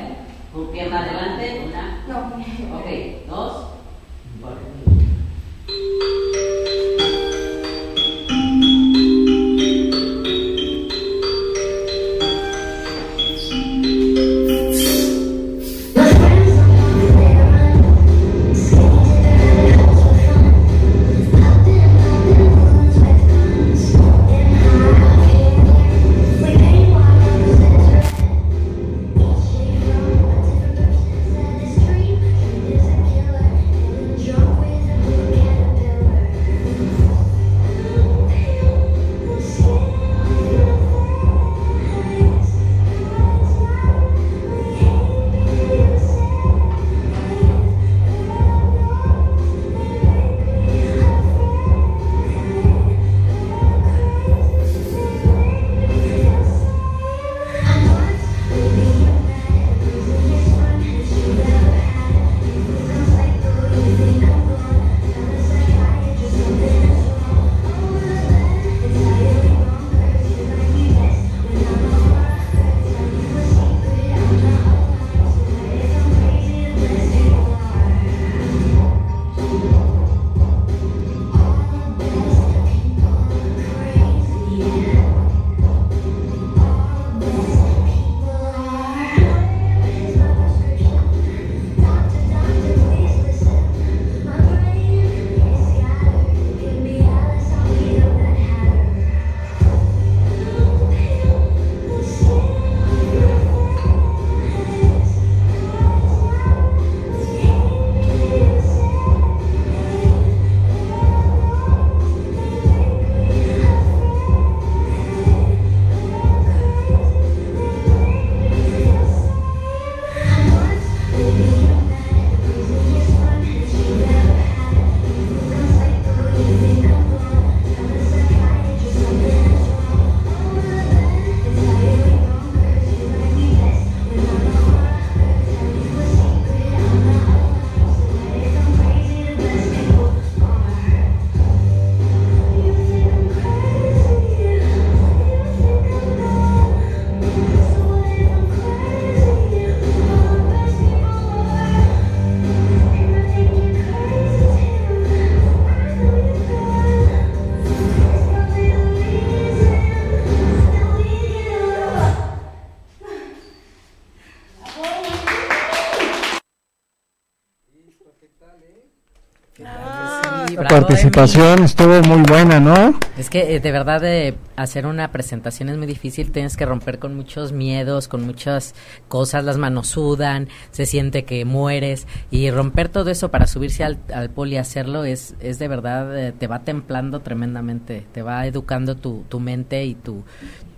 Participación 170.87 171.63
estuvo 171.63 172.01
muy 172.03 172.21
buena, 172.23 172.59
¿no? 172.59 172.93
Es 173.17 173.29
que 173.29 173.55
eh, 173.55 173.59
de 173.59 173.71
verdad 173.71 174.03
eh, 174.03 174.35
hacer 174.55 174.85
una 174.85 175.11
presentación 175.11 175.69
es 175.69 175.77
muy 175.77 175.87
difícil, 175.87 176.31
tienes 176.31 176.57
que 176.57 176.65
romper 176.65 176.99
con 176.99 177.15
muchos 177.15 177.51
miedos, 177.51 178.07
con 178.07 178.25
muchas 178.25 178.75
cosas, 179.07 179.43
las 179.43 179.57
manos 179.57 179.87
sudan, 179.87 180.47
se 180.71 180.85
siente 180.85 181.23
que 181.23 181.45
mueres 181.45 182.07
y 182.31 182.49
romper 182.51 182.89
todo 182.89 183.09
eso 183.09 183.29
para 183.29 183.47
subirse 183.47 183.83
al, 183.83 183.97
al 184.13 184.29
poli 184.29 184.55
y 184.55 184.57
hacerlo 184.57 185.03
es, 185.05 185.35
es 185.39 185.59
de 185.59 185.67
verdad, 185.67 186.17
eh, 186.17 186.31
te 186.31 186.47
va 186.47 186.59
templando 186.59 187.21
tremendamente, 187.21 188.05
te 188.11 188.21
va 188.21 188.45
educando 188.45 188.95
tu, 188.95 189.23
tu 189.29 189.39
mente 189.39 189.85
y 189.85 189.95
tu, 189.95 190.23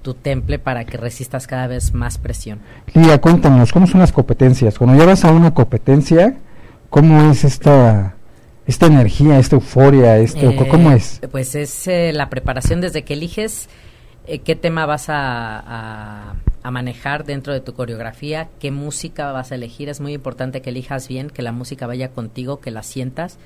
tu 0.01 0.13
temple 0.13 0.59
para 0.59 0.85
que 0.85 0.97
resistas 0.97 1.47
cada 1.47 1.67
vez 1.67 1.93
más 1.93 2.17
presión. 2.17 2.59
Lía, 2.93 3.19
cuéntanos, 3.19 3.71
¿cómo 3.71 3.87
son 3.87 4.01
las 4.01 4.11
competencias? 4.11 4.77
Cuando 4.77 4.97
ya 4.97 5.05
vas 5.05 5.25
a 5.25 5.31
una 5.31 5.53
competencia, 5.53 6.35
¿cómo 6.89 7.31
es 7.31 7.43
esta, 7.43 8.14
esta 8.67 8.87
energía, 8.87 9.37
esta 9.39 9.55
euforia, 9.55 10.17
esto, 10.17 10.49
Eh, 10.49 10.67
¿cómo 10.69 10.91
es? 10.91 11.21
Pues 11.31 11.55
es 11.55 11.87
eh, 11.87 12.11
la 12.13 12.29
preparación 12.29 12.81
desde 12.81 13.03
que 13.03 13.13
eliges 13.13 13.69
eh, 14.27 14.39
qué 14.39 14.55
tema 14.55 14.85
vas 14.85 15.09
a, 15.09 15.59
a- 15.59 16.35
a 16.63 16.71
manejar 16.71 17.25
dentro 17.25 17.53
de 17.53 17.59
tu 17.61 17.73
coreografía, 17.75 18.49
qué 18.59 18.71
música 18.71 19.31
vas 19.31 19.51
a 19.51 19.55
elegir. 19.55 19.87
Es 19.87 20.01
muy 20.01 20.13
importante 20.13 20.63
que 20.63 20.71
elijas 20.71 21.07
bien, 21.07 21.29
que 21.29 21.43
la 21.43 21.51
música 21.51 21.85
vaya 21.85 22.09
contigo, 22.09 22.59
que 22.59 22.71
la 22.71 22.81
sientas 22.81 23.37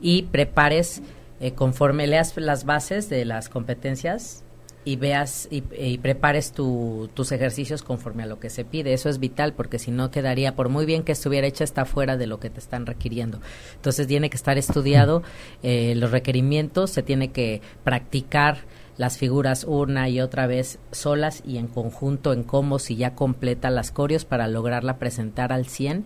y 0.00 0.22
prepares 0.22 1.02
eh, 1.40 1.52
conforme 1.52 2.06
leas 2.06 2.34
las 2.38 2.64
bases 2.64 3.10
de 3.10 3.26
las 3.26 3.50
competencias 3.50 4.44
y 4.84 4.96
veas 4.96 5.48
y, 5.50 5.62
y 5.78 5.98
prepares 5.98 6.52
tu- 6.52 7.08
tus 7.14 7.32
ejercicios 7.32 7.82
conforme 7.82 8.22
a 8.22 8.26
lo 8.26 8.38
que 8.38 8.50
se 8.50 8.64
pide. 8.64 8.92
Eso 8.92 9.08
es 9.08 9.18
vital 9.18 9.54
porque 9.54 9.78
si 9.78 9.90
no 9.90 10.10
quedaría, 10.10 10.54
por 10.56 10.68
muy 10.68 10.84
bien 10.86 11.02
que 11.02 11.12
estuviera 11.12 11.46
hecha, 11.46 11.64
está 11.64 11.84
fuera 11.84 12.16
de 12.16 12.26
lo 12.26 12.38
que 12.40 12.50
te 12.50 12.60
están 12.60 12.86
requiriendo. 12.86 13.40
Entonces 13.76 14.06
tiene 14.06 14.30
que 14.30 14.36
estar 14.36 14.58
estudiado 14.58 15.22
eh, 15.62 15.94
los 15.96 16.10
requerimientos, 16.10 16.90
se 16.90 17.02
tiene 17.02 17.32
que 17.32 17.62
practicar 17.82 18.58
las 18.96 19.18
figuras 19.18 19.64
una 19.64 20.08
y 20.08 20.20
otra 20.20 20.46
vez 20.46 20.78
solas 20.92 21.42
y 21.44 21.58
en 21.58 21.66
conjunto 21.66 22.32
en 22.32 22.44
combos 22.44 22.90
y 22.92 22.96
ya 22.96 23.14
completa 23.16 23.68
las 23.70 23.90
coreos 23.90 24.24
para 24.24 24.46
lograrla 24.46 24.98
presentar 24.98 25.52
al 25.52 25.66
100 25.66 26.04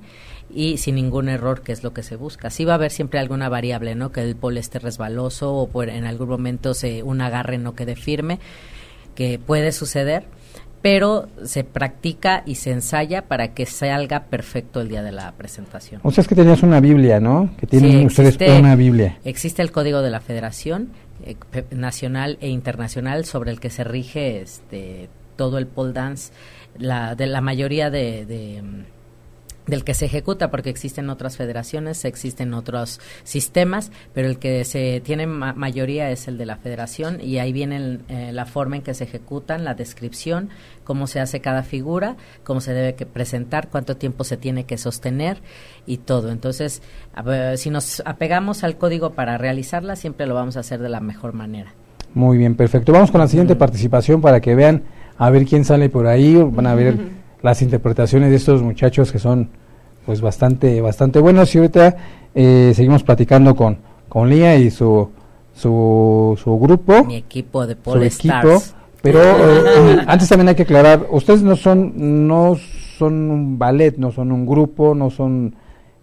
y 0.51 0.79
sin 0.79 0.95
ningún 0.95 1.29
error, 1.29 1.61
que 1.63 1.73
es 1.73 1.83
lo 1.85 1.93
que 1.93 2.03
se 2.03 2.17
busca. 2.17 2.51
Sí 2.51 2.65
va 2.65 2.73
a 2.73 2.77
haber 2.77 2.91
siempre 2.91 3.21
alguna 3.21 3.49
variable, 3.49 3.95
¿no? 3.95 4.13
Que 4.13 4.23
el 4.23 4.35
pole 4.37 4.61
esté 4.61 4.79
resbaloso 4.79 5.55
o 5.55 5.69
por, 5.69 5.89
en 5.91 6.05
algún 6.05 6.29
momento 6.29 6.75
se, 6.75 7.03
un 7.03 7.21
agarre 7.21 7.59
no 7.59 7.75
quede 7.75 7.97
firme, 7.97 8.39
que 9.15 9.39
puede 9.39 9.73
suceder, 9.73 10.25
pero 10.81 11.29
se 11.45 11.65
practica 11.65 12.43
y 12.47 12.55
se 12.55 12.71
ensaya 12.71 13.23
para 13.27 13.53
que 13.53 13.67
salga 13.67 14.25
perfecto 14.25 14.81
el 14.81 14.89
día 14.89 15.03
de 15.03 15.11
la 15.13 15.33
presentación. 15.33 16.01
O 16.05 16.11
sea, 16.13 16.23
es 16.23 16.29
que 16.29 16.35
tenías 16.37 16.63
una 16.63 16.81
Biblia, 16.81 17.19
¿no? 17.21 17.51
Que 17.59 17.67
tienen 17.67 17.91
Sí, 17.93 18.07
ustedes 18.07 18.37
existe- 18.37 18.59
una 18.61 18.77
Biblia. 18.77 19.19
Existe 19.25 19.61
el 19.63 19.73
Código 19.73 20.03
de 20.03 20.11
la 20.11 20.21
Federación 20.21 20.91
eh, 21.25 21.37
Nacional 21.73 22.39
e 22.41 22.49
Internacional 22.49 23.25
sobre 23.25 23.51
el 23.51 23.59
que 23.61 23.71
se 23.71 23.83
rige 23.85 24.41
este 24.41 25.09
todo 25.35 25.59
el 25.59 25.67
pole 25.67 25.93
dance, 25.93 26.33
la, 26.79 27.15
de 27.17 27.27
la 27.27 27.41
mayoría 27.41 27.91
de, 27.91 28.25
de, 28.25 28.63
del 29.69 29.85
que 29.85 29.95
se 29.95 30.07
ejecuta, 30.07 30.51
porque 30.51 30.71
existen 30.71 31.09
otras 31.11 31.37
federaciones, 31.37 32.05
existen 32.05 32.55
otros 32.55 33.01
sistemas, 33.23 33.93
pero 34.13 34.27
el 34.29 34.39
que 34.39 34.65
se 34.65 35.01
tiene 35.05 35.27
ma- 35.29 35.53
mayoría 35.53 36.11
es 36.11 36.27
el 36.27 36.39
de 36.39 36.47
la 36.47 36.57
federación 36.57 37.21
y 37.23 37.39
ahí 37.39 37.53
viene 37.53 37.77
el, 37.77 38.01
eh, 38.09 38.31
la 38.33 38.47
forma 38.47 38.77
en 38.77 38.83
que 38.83 38.95
se 38.95 39.05
ejecutan, 39.05 39.65
la 39.65 39.75
descripción, 39.75 40.49
cómo 40.83 41.07
se 41.07 41.21
hace 41.21 41.41
cada 41.41 41.63
figura, 41.63 42.17
cómo 42.43 42.61
se 42.61 42.73
debe 42.73 42.95
que 42.95 43.07
presentar, 43.07 43.69
cuánto 43.69 43.97
tiempo 43.97 44.25
se 44.25 44.37
tiene 44.37 44.65
que 44.65 44.79
sostener 44.79 45.39
y 45.87 45.99
todo. 45.99 46.33
Entonces, 46.33 46.83
ver, 47.25 47.59
si 47.59 47.71
nos 47.71 48.03
apegamos 48.05 48.65
al 48.65 48.79
código 48.79 49.11
para 49.11 49.39
realizarla, 49.39 49.97
siempre 49.97 50.27
lo 50.27 50.35
vamos 50.35 50.57
a 50.57 50.61
hacer 50.61 50.81
de 50.81 50.89
la 50.89 51.01
mejor 51.01 51.35
manera. 51.35 51.75
Muy 52.15 52.39
bien, 52.39 52.55
perfecto. 52.55 52.93
Vamos 52.93 53.11
con 53.11 53.21
la 53.21 53.29
siguiente 53.29 53.55
participación 53.55 54.23
para 54.23 54.41
que 54.41 54.55
vean 54.55 54.83
a 55.19 55.29
ver 55.29 55.45
quién 55.45 55.67
sale 55.67 55.91
por 55.91 56.07
ahí. 56.07 56.37
Van 56.37 56.67
a 56.67 56.75
ver 56.75 56.97
las 57.43 57.63
interpretaciones 57.63 58.31
de 58.31 58.37
estos 58.37 58.63
muchachos 58.63 59.13
que 59.13 59.19
son 59.19 59.49
pues 60.07 60.21
bastante 60.21 60.81
bastante 60.81 61.19
buenos. 61.19 61.55
Y 61.55 61.59
ahorita 61.59 61.97
eh, 62.35 62.73
seguimos 62.75 63.03
platicando 63.03 63.55
con, 63.55 63.79
con 64.09 64.29
Lía 64.29 64.57
y 64.57 64.71
su, 64.71 65.11
su, 65.55 66.39
su 66.43 66.59
grupo. 66.59 67.05
Mi 67.05 67.17
equipo 67.17 67.67
de 67.67 67.75
su 67.75 67.81
Pole 67.81 68.07
equipo. 68.07 68.35
Stars. 68.35 68.75
Pero 69.03 69.21
eh, 69.23 70.05
antes 70.07 70.29
también 70.29 70.49
hay 70.49 70.55
que 70.55 70.63
aclarar, 70.63 71.07
ustedes 71.11 71.43
no 71.43 71.57
son 71.57 72.27
no 72.27 72.57
son 72.99 73.31
un 73.31 73.59
ballet, 73.59 73.97
no 73.97 74.11
son 74.11 74.33
un 74.33 74.47
grupo, 74.47 74.95
no 74.95 75.11
son 75.11 75.55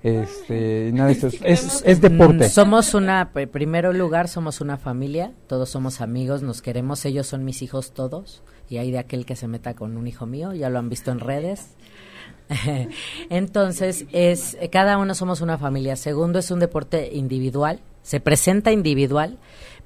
este 0.01 0.91
nada 0.93 1.09
de 1.09 1.13
es, 1.13 1.41
es, 1.43 1.83
es 1.85 1.99
deporte. 1.99 2.45
Mm, 2.45 2.49
Somos 2.49 2.93
una, 2.93 3.31
en 3.33 3.49
primero 3.49 3.91
lugar, 3.91 4.27
somos 4.27 4.61
una 4.61 4.77
familia, 4.77 5.31
todos 5.47 5.69
somos 5.69 5.99
amigos, 5.99 6.43
nos 6.43 6.61
queremos, 6.61 7.03
ellos 7.05 7.25
son 7.25 7.43
mis 7.43 7.61
hijos 7.63 7.91
todos, 7.91 8.43
y 8.69 8.77
hay 8.77 8.91
de 8.91 8.99
aquel 8.99 9.25
que 9.25 9.35
se 9.35 9.47
meta 9.47 9.73
con 9.73 9.97
un 9.97 10.07
hijo 10.07 10.25
mío, 10.25 10.53
ya 10.53 10.69
lo 10.69 10.79
han 10.79 10.89
visto 10.89 11.11
en 11.11 11.19
redes. 11.19 11.69
Entonces, 13.29 14.05
es 14.11 14.57
cada 14.71 14.97
uno 14.97 15.15
somos 15.15 15.41
una 15.41 15.57
familia. 15.57 15.95
Segundo, 15.95 16.39
es 16.39 16.51
un 16.51 16.59
deporte 16.59 17.09
individual, 17.13 17.79
se 18.03 18.19
presenta 18.19 18.71
individual, 18.71 19.37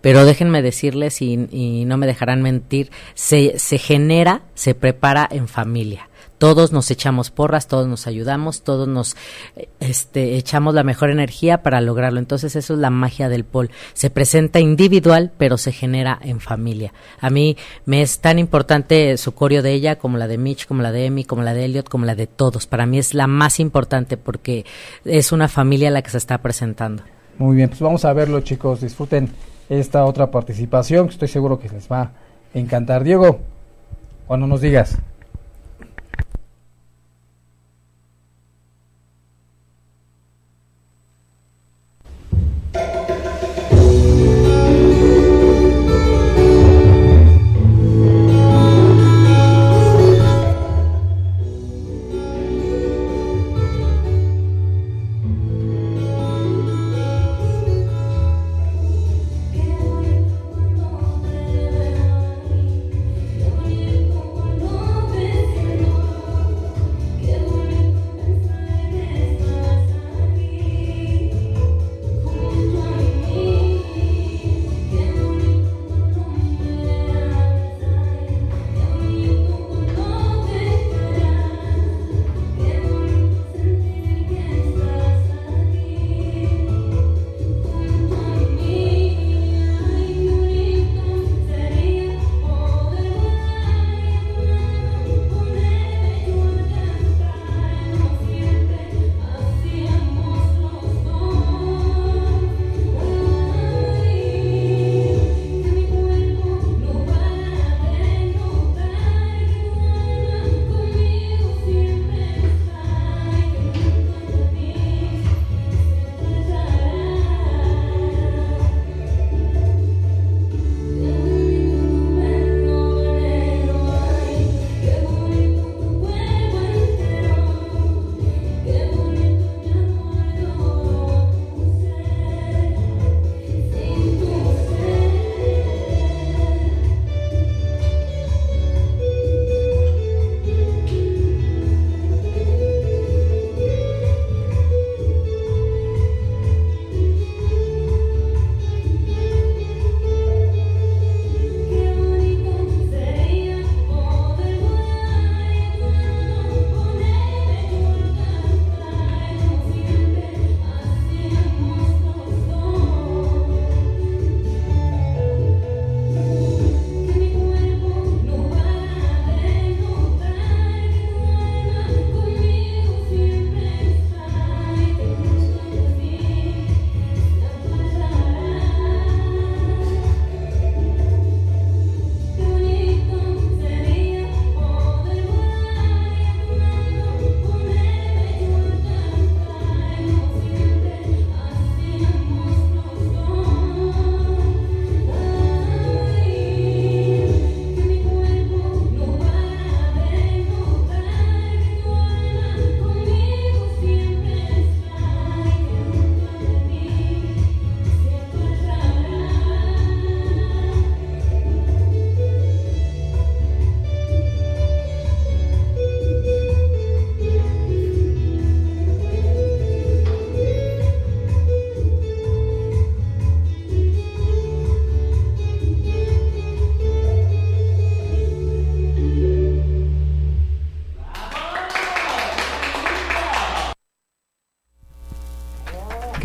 pero 0.02 0.26
déjenme 0.26 0.62
decirles 0.62 1.22
y, 1.22 1.48
y 1.52 1.86
no 1.86 1.98
me 1.98 2.08
dejarán 2.08 2.42
mentir, 2.42 2.92
se, 3.14 3.60
se 3.60 3.78
genera, 3.78 4.44
se 4.56 4.76
prepara 4.76 5.28
en 5.30 5.48
familia. 5.48 6.09
Todos 6.40 6.72
nos 6.72 6.90
echamos 6.90 7.32
porras, 7.32 7.68
todos 7.68 7.88
nos 7.88 8.08
ayudamos, 8.08 8.64
todos 8.64 8.88
nos 8.88 9.16
este, 9.80 10.38
echamos 10.38 10.74
la 10.74 10.84
mejor 10.84 11.12
energía 11.12 11.62
para 11.62 11.82
lograrlo. 11.82 12.18
Entonces 12.18 12.56
eso 12.56 12.74
es 12.74 12.80
la 12.80 12.90
magia 12.90 13.30
del 13.30 13.44
pol. 13.44 13.70
Se 13.94 14.10
presenta 14.10 14.60
individual, 14.60 15.32
pero 15.38 15.58
se 15.58 15.72
genera 15.72 16.18
en 16.24 16.40
familia. 16.40 16.94
A 17.20 17.30
mí 17.30 17.58
me 17.86 18.02
es 18.02 18.20
tan 18.20 18.40
importante 18.40 19.18
su 19.18 19.34
coreo 19.34 19.62
de 19.62 19.74
ella 19.74 19.98
como 19.98 20.18
la 20.18 20.28
de 20.28 20.38
Mitch, 20.38 20.66
como 20.66 20.82
la 20.82 20.92
de 20.92 21.06
Emi, 21.06 21.26
como 21.26 21.44
la 21.44 21.54
de 21.54 21.66
Elliot, 21.66 21.90
como 21.90 22.06
la 22.06 22.16
de 22.16 22.26
todos. 22.26 22.68
Para 22.68 22.86
mí 22.86 22.98
es 22.98 23.14
la 23.14 23.28
más 23.28 23.60
importante 23.60 24.18
porque 24.18 24.66
es 25.04 25.32
una 25.32 25.50
familia 25.50 25.92
la 25.92 26.02
que 26.02 26.10
se 26.10 26.18
está 26.18 26.38
presentando. 26.40 27.04
Muy 27.38 27.56
bien, 27.56 27.70
pues 27.70 27.82
vamos 27.82 28.06
a 28.06 28.14
verlo, 28.14 28.40
chicos. 28.42 28.82
Disfruten 28.82 29.30
esta 29.70 30.06
otra 30.06 30.32
participación 30.32 31.08
que 31.08 31.14
estoy 31.14 31.28
seguro 31.28 31.60
que 31.60 31.70
les 31.70 31.92
va 31.92 32.02
a 32.02 32.12
encantar. 32.54 33.04
Diego, 33.04 33.40
cuando 34.26 34.48
nos 34.48 34.62
digas. 34.62 34.98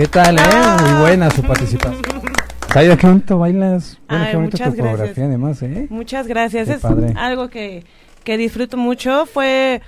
¿Qué 0.04 0.08
tal, 0.10 0.36
eh? 0.38 0.42
Muy 0.82 1.00
buena 1.00 1.30
su 1.30 1.42
participación. 1.42 2.02
Saida, 2.70 2.94
qué 2.98 3.06
bonito 3.06 3.38
bailas. 3.38 3.98
Bueno, 4.06 4.24
Ay, 4.24 4.30
qué 4.32 4.36
bonita 4.36 4.56
tu 4.58 4.64
muchas 4.64 4.74
gracias. 4.76 4.90
coreografía 4.98 5.24
además, 5.24 5.62
¿eh? 5.62 5.86
Muchas 5.88 6.26
gracias. 6.26 6.68
Qué 6.68 6.74
es 6.74 6.80
padre. 6.82 7.14
algo 7.16 7.48
que, 7.48 7.84
que 8.22 8.36
disfruto 8.36 8.76
mucho. 8.76 9.24
Fue 9.24 9.80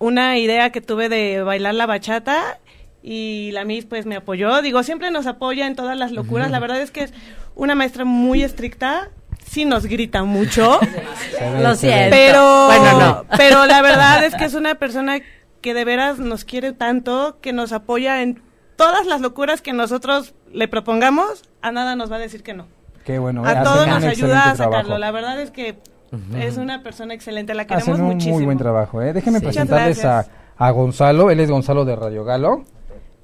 una 0.00 0.36
idea 0.38 0.70
que 0.70 0.80
tuve 0.80 1.08
de 1.08 1.44
bailar 1.44 1.76
la 1.76 1.86
bachata 1.86 2.58
y 3.04 3.50
la 3.52 3.64
Miss 3.64 3.84
pues 3.84 4.04
me 4.04 4.16
apoyó. 4.16 4.62
Digo, 4.62 4.82
siempre 4.82 5.12
nos 5.12 5.28
apoya 5.28 5.68
en 5.68 5.76
todas 5.76 5.96
las 5.96 6.10
locuras. 6.10 6.50
La 6.50 6.58
verdad 6.58 6.80
es 6.80 6.90
que 6.90 7.04
es 7.04 7.14
una 7.54 7.76
maestra 7.76 8.04
muy 8.04 8.42
estricta. 8.42 9.10
Sí 9.46 9.64
nos 9.64 9.86
grita 9.86 10.24
mucho. 10.24 10.80
Lo 11.60 11.76
siento. 11.76 12.16
Pero, 12.16 12.66
Bueno, 12.66 12.98
no. 13.00 13.24
pero 13.36 13.66
la 13.66 13.80
verdad 13.80 14.24
es 14.24 14.34
que 14.34 14.44
es 14.46 14.54
una 14.54 14.74
persona 14.74 15.20
que 15.60 15.72
de 15.72 15.84
veras 15.84 16.18
nos 16.18 16.44
quiere 16.44 16.72
tanto, 16.72 17.38
que 17.40 17.52
nos 17.52 17.70
apoya 17.72 18.22
en 18.22 18.42
todas 18.76 19.06
las 19.06 19.20
locuras 19.20 19.60
que 19.62 19.72
nosotros 19.72 20.34
le 20.52 20.68
propongamos. 20.68 21.42
A 21.62 21.72
nada 21.72 21.96
nos 21.96 22.10
va 22.10 22.16
a 22.16 22.20
decir 22.20 22.42
que 22.42 22.54
no. 22.54 22.66
Qué 23.04 23.18
bueno. 23.18 23.44
eh, 23.44 23.48
A 23.48 23.50
hacen 23.52 23.64
todos 23.64 23.86
nos 23.86 24.04
ayuda 24.04 24.50
a 24.50 24.54
trabajo. 24.54 24.72
sacarlo. 24.76 24.98
La 24.98 25.10
verdad 25.10 25.40
es 25.40 25.50
que 25.50 25.78
es 26.38 26.56
una 26.58 26.82
persona 26.82 27.14
excelente, 27.14 27.54
la 27.54 27.64
queremos 27.66 27.88
Hacen 27.88 28.00
un 28.04 28.10
muchísimo. 28.12 28.36
muy 28.36 28.44
buen 28.44 28.58
trabajo, 28.58 29.00
¿eh? 29.02 29.12
Déjenme 29.12 29.38
Sí. 29.38 29.46
presentarles 29.46 30.04
a, 30.04 30.26
a 30.58 30.70
Gonzalo, 30.70 31.30
él 31.30 31.40
es 31.40 31.50
Gonzalo 31.50 31.84
de 31.84 31.96
Radio 31.96 32.24
Galo. 32.24 32.64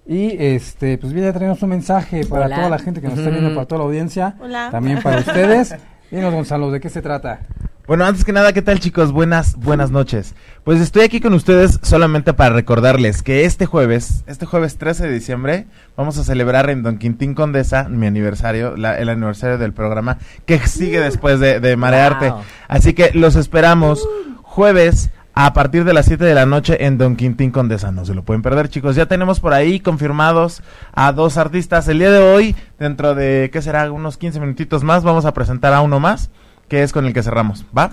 Y 0.07 0.43
este, 0.43 0.97
pues 0.97 1.13
viene 1.13 1.29
a 1.29 1.33
traernos 1.35 1.63
un 1.63 1.69
mensaje 1.69 2.25
para 2.25 2.47
Hola. 2.47 2.57
toda 2.57 2.71
la 2.71 2.79
gente 2.79 3.03
que 3.03 3.09
nos 3.09 3.19
está 3.19 3.29
viendo, 3.31 3.55
para 3.55 3.67
toda 3.67 3.81
la 3.81 3.85
audiencia, 3.85 4.37
Hola. 4.41 4.69
también 4.71 5.03
para 5.03 5.19
ustedes. 5.19 5.77
Dinos, 6.11 6.33
Gonzalo, 6.33 6.71
¿de 6.71 6.81
qué 6.81 6.89
se 6.89 7.03
trata? 7.03 7.41
Bueno, 7.89 8.05
antes 8.05 8.23
que 8.27 8.33
nada, 8.35 8.53
¿qué 8.53 8.61
tal 8.61 8.81
chicos? 8.81 9.13
Buenas, 9.13 9.57
buenas 9.57 9.91
noches. 9.91 10.35
Pues 10.63 10.79
estoy 10.79 11.03
aquí 11.05 11.21
con 11.23 11.33
ustedes 11.33 11.81
solamente 11.83 12.35
para 12.35 12.55
recordarles 12.55 13.23
que 13.23 13.47
este 13.47 13.65
jueves, 13.65 14.25
este 14.27 14.45
jueves 14.45 14.77
13 14.77 15.07
de 15.07 15.13
diciembre, 15.15 15.67
vamos 15.97 16.19
a 16.19 16.25
celebrar 16.25 16.69
en 16.69 16.83
Don 16.83 16.99
Quintín 16.99 17.33
Condesa 17.35 17.89
mi 17.89 18.07
aniversario, 18.07 18.77
la- 18.77 18.99
el 18.99 19.09
aniversario 19.09 19.57
del 19.57 19.73
programa 19.73 20.19
que 20.45 20.59
sigue 20.69 21.01
después 21.01 21.41
de, 21.41 21.61
de 21.61 21.77
Marearte. 21.79 22.29
Wow. 22.31 22.43
Así 22.69 22.93
que 22.93 23.11
los 23.15 23.37
esperamos 23.37 24.07
jueves 24.43 25.09
a 25.33 25.55
partir 25.55 25.85
de 25.85 25.95
las 25.95 26.05
7 26.05 26.23
de 26.27 26.35
la 26.35 26.45
noche 26.45 26.85
en 26.85 26.99
Don 26.99 27.17
Quintín 27.17 27.53
Condesa. 27.53 27.91
No 27.91 28.05
se 28.05 28.13
lo 28.13 28.23
pueden 28.23 28.43
perder, 28.43 28.69
chicos. 28.69 28.97
Ya 28.97 29.07
tenemos 29.07 29.41
por 29.41 29.55
ahí 29.55 29.81
confirmados 29.81 30.63
a 30.93 31.13
dos 31.13 31.39
artistas. 31.39 31.89
El 31.89 32.01
día 32.01 32.11
de 32.11 32.19
hoy, 32.19 32.55
dentro 32.79 33.15
de, 33.15 33.49
¿qué 33.51 33.63
será? 33.63 33.91
Unos 33.91 34.19
15 34.19 34.41
minutitos 34.41 34.85
más, 34.85 35.05
vamos 35.05 35.25
a 35.25 35.33
presentar 35.33 35.73
a 35.73 35.81
uno 35.81 36.01
más, 36.01 36.29
que 36.69 36.83
es 36.83 36.93
con 36.93 37.07
el 37.07 37.13
que 37.13 37.23
cerramos. 37.23 37.65
¿Va? 37.77 37.93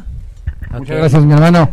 Muchas 0.71 0.97
gracias, 0.97 1.23
mi 1.23 1.33
hermano. 1.33 1.69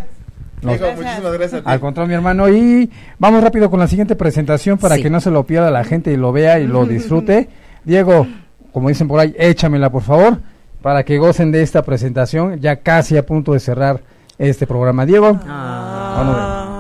Nos- 0.62 0.78
Diego, 0.78 0.94
muchísimas 0.96 1.32
gracias. 1.32 1.54
a 1.60 1.64
ti. 1.64 1.70
Al 1.70 1.80
contrario, 1.80 2.08
mi 2.08 2.14
hermano. 2.14 2.48
Y 2.48 2.90
vamos 3.18 3.42
rápido 3.42 3.68
con 3.70 3.80
la 3.80 3.88
siguiente 3.88 4.14
presentación 4.14 4.78
para 4.78 4.94
Sí. 4.96 5.02
que 5.02 5.10
no 5.10 5.20
se 5.20 5.30
lo 5.30 5.44
pierda 5.44 5.70
la 5.72 5.82
gente 5.84 6.12
y 6.12 6.16
lo 6.16 6.30
vea 6.32 6.60
y 6.60 6.66
lo 6.66 6.86
disfrute. 6.86 7.48
Diego, 7.84 8.26
como 8.72 8.88
dicen 8.88 9.08
por 9.08 9.18
ahí, 9.18 9.34
échamela 9.38 9.90
por 9.90 10.02
favor, 10.02 10.38
para 10.80 11.02
que 11.04 11.18
gocen 11.18 11.50
de 11.52 11.62
esta 11.62 11.82
presentación, 11.82 12.60
ya 12.60 12.76
casi 12.76 13.16
a 13.16 13.26
punto 13.26 13.52
de 13.54 13.60
cerrar 13.60 14.00
este 14.38 14.66
programa. 14.66 15.04
Diego, 15.04 15.38
Ah. 15.48 16.14
vamos 16.16 16.36
a 16.36 16.64
ver. 16.66 16.71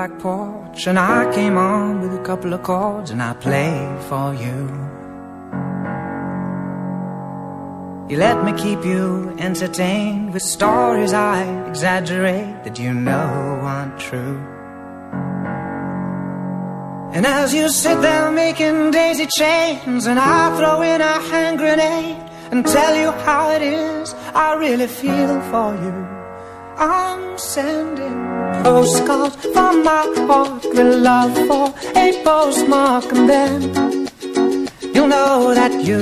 Back 0.00 0.18
porch 0.18 0.86
and 0.86 0.98
I 0.98 1.30
came 1.34 1.58
on 1.58 2.00
with 2.00 2.12
a 2.18 2.22
couple 2.22 2.54
of 2.54 2.62
chords 2.62 3.10
and 3.10 3.22
I 3.22 3.34
played 3.34 3.98
for 4.10 4.28
you. 4.44 4.60
You 8.08 8.16
let 8.16 8.38
me 8.46 8.52
keep 8.64 8.82
you 8.92 9.36
entertained 9.38 10.32
with 10.32 10.42
stories 10.42 11.12
I 11.12 11.36
exaggerate 11.68 12.64
that 12.64 12.78
you 12.78 12.94
know 12.94 13.32
aren't 13.72 14.00
true. 14.00 14.38
And 17.14 17.26
as 17.26 17.52
you 17.52 17.68
sit 17.68 18.00
there 18.00 18.32
making 18.32 18.92
daisy 18.92 19.26
chains 19.26 20.06
and 20.06 20.18
I 20.18 20.56
throw 20.56 20.80
in 20.80 21.02
a 21.02 21.16
hand 21.30 21.58
grenade 21.58 22.22
and 22.50 22.64
tell 22.64 22.94
you 23.02 23.10
how 23.26 23.50
it 23.50 23.60
is, 23.60 24.14
I 24.46 24.54
really 24.54 24.86
feel 24.86 25.32
for 25.52 25.70
you. 25.84 25.96
I'm 26.78 27.36
sending 27.36 28.29
postcards 28.62 29.36
from 29.52 29.84
my 29.84 30.04
heart 30.26 30.64
with 30.74 31.02
love 31.02 31.34
for 31.48 31.66
a 31.96 32.06
postmark, 32.24 33.12
and 33.12 33.28
then 33.28 33.62
you 34.94 35.06
know 35.06 35.54
that 35.54 35.72
you 35.88 36.00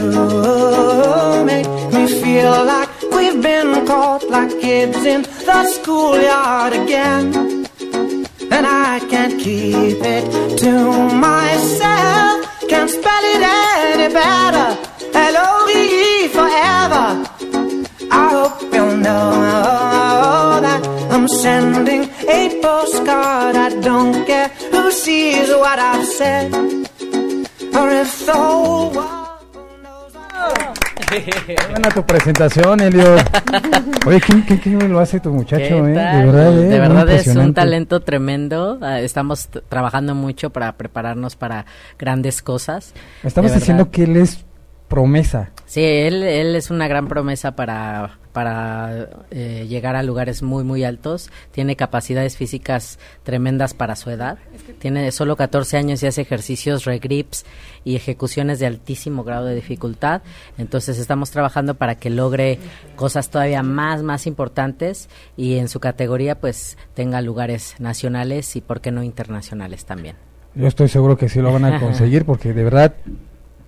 make 1.45 1.69
me 1.93 2.07
feel 2.23 2.65
like 2.65 2.91
we've 3.13 3.41
been 3.43 3.87
caught 3.87 4.25
like 4.29 4.51
kids 4.61 5.05
in 5.05 5.23
the 5.23 5.65
schoolyard 5.75 6.73
again. 6.73 7.67
And 8.51 8.67
I 8.67 8.99
can't 9.11 9.39
keep 9.41 10.01
it 10.01 10.59
to 10.59 10.73
myself. 11.15 12.37
Can't 12.69 12.91
spell 12.91 13.25
it 13.35 13.43
any 13.43 14.13
better. 14.13 14.69
L-O-V-E 15.15 16.29
forever. 16.29 17.07
I 18.11 18.29
hope 18.31 18.75
you'll 18.75 18.97
know 18.97 19.88
I'm 21.29 21.37
sending 21.37 22.05
a 22.27 22.59
postcard. 22.63 23.55
I 23.55 23.69
don't 23.81 24.25
care 24.25 24.49
who 24.73 24.91
sees 24.91 25.51
what 25.51 25.79
I've 25.79 26.07
said. 26.07 26.55
Or 27.75 27.91
if 27.91 28.25
the 28.25 28.33
whole 28.33 28.91
world 28.91 29.19
Qué 31.11 31.57
buena 31.71 31.91
tu 31.91 32.03
presentación, 32.05 32.81
Elio. 32.81 33.17
Oye, 34.07 34.21
¿qué, 34.21 34.45
qué, 34.47 34.61
qué 34.61 34.71
lo 34.71 35.01
hace 35.01 35.21
tu 35.21 35.31
muchacho, 35.31 35.63
¿Qué 35.63 35.77
eh? 35.77 35.83
De 35.83 35.95
verdad, 35.95 36.59
eh. 36.59 36.69
De 36.69 36.79
verdad 36.79 37.11
es 37.11 37.27
un 37.27 37.53
talento 37.53 38.01
tremendo. 38.01 38.79
Ah, 38.81 39.01
Estamos 39.01 39.49
trabajando 39.69 40.15
mucho 40.15 40.51
para 40.51 40.79
prepararnos 40.79 41.37
para 41.37 41.67
grandes 41.99 42.41
cosas. 42.41 42.95
De 43.23 43.43
diciendo 43.43 43.91
que 43.91 44.05
él 44.05 44.17
es 44.17 44.47
promesa. 44.89 45.51
Sí, 45.67 45.83
él, 45.83 46.23
él 46.23 46.57
es 46.57 46.71
una 46.71 46.89
gran 46.89 47.09
promesa 47.09 47.55
para, 47.55 48.19
para 48.39 49.09
eh, 49.33 49.67
llegar 49.69 49.97
a 49.97 50.05
lugares 50.05 50.45
muy, 50.45 50.63
muy 50.63 50.85
altos. 50.85 51.29
Tiene 51.51 51.75
capacidades 51.75 52.37
físicas 52.37 53.01
tremendas 53.25 53.75
para 53.75 53.97
su 53.97 54.11
edad. 54.11 54.39
Tiene 54.79 55.11
solo 55.11 55.35
14 55.35 55.77
años 55.77 56.01
y 56.05 56.07
hace 56.07 56.21
ejercicios, 56.21 56.85
regrips 56.85 57.45
y 57.83 57.97
ejecuciones 57.97 58.61
de 58.61 58.67
altísimo 58.67 59.25
grado 59.25 59.47
de 59.47 59.57
dificultad. 59.57 60.23
Entonces 60.57 61.01
estamos 61.01 61.33
trabajando 61.33 61.75
para 61.75 61.97
que 61.97 62.11
logre 62.11 62.61
cosas 62.95 63.29
todavía 63.29 63.65
más, 63.65 64.05
más 64.05 64.29
importantes 64.29 65.09
y 65.37 65.57
en 65.57 65.69
su 65.69 65.81
categoría 65.81 66.39
pues 66.39 66.79
tenga 66.95 67.21
lugares 67.23 67.75
nacionales 67.81 68.55
y 68.55 68.61
por 68.61 68.81
qué 68.81 68.93
no 68.93 69.03
internacionales 69.03 69.85
también. 69.85 70.15
Yo 70.55 70.69
estoy 70.69 70.87
seguro 70.87 71.19
que 71.19 71.29
sí 71.29 71.41
lo 71.41 71.53
van 71.53 71.65
a 71.65 71.81
conseguir 71.81 72.25
porque 72.25 72.53
de 72.53 72.63
verdad 72.63 72.95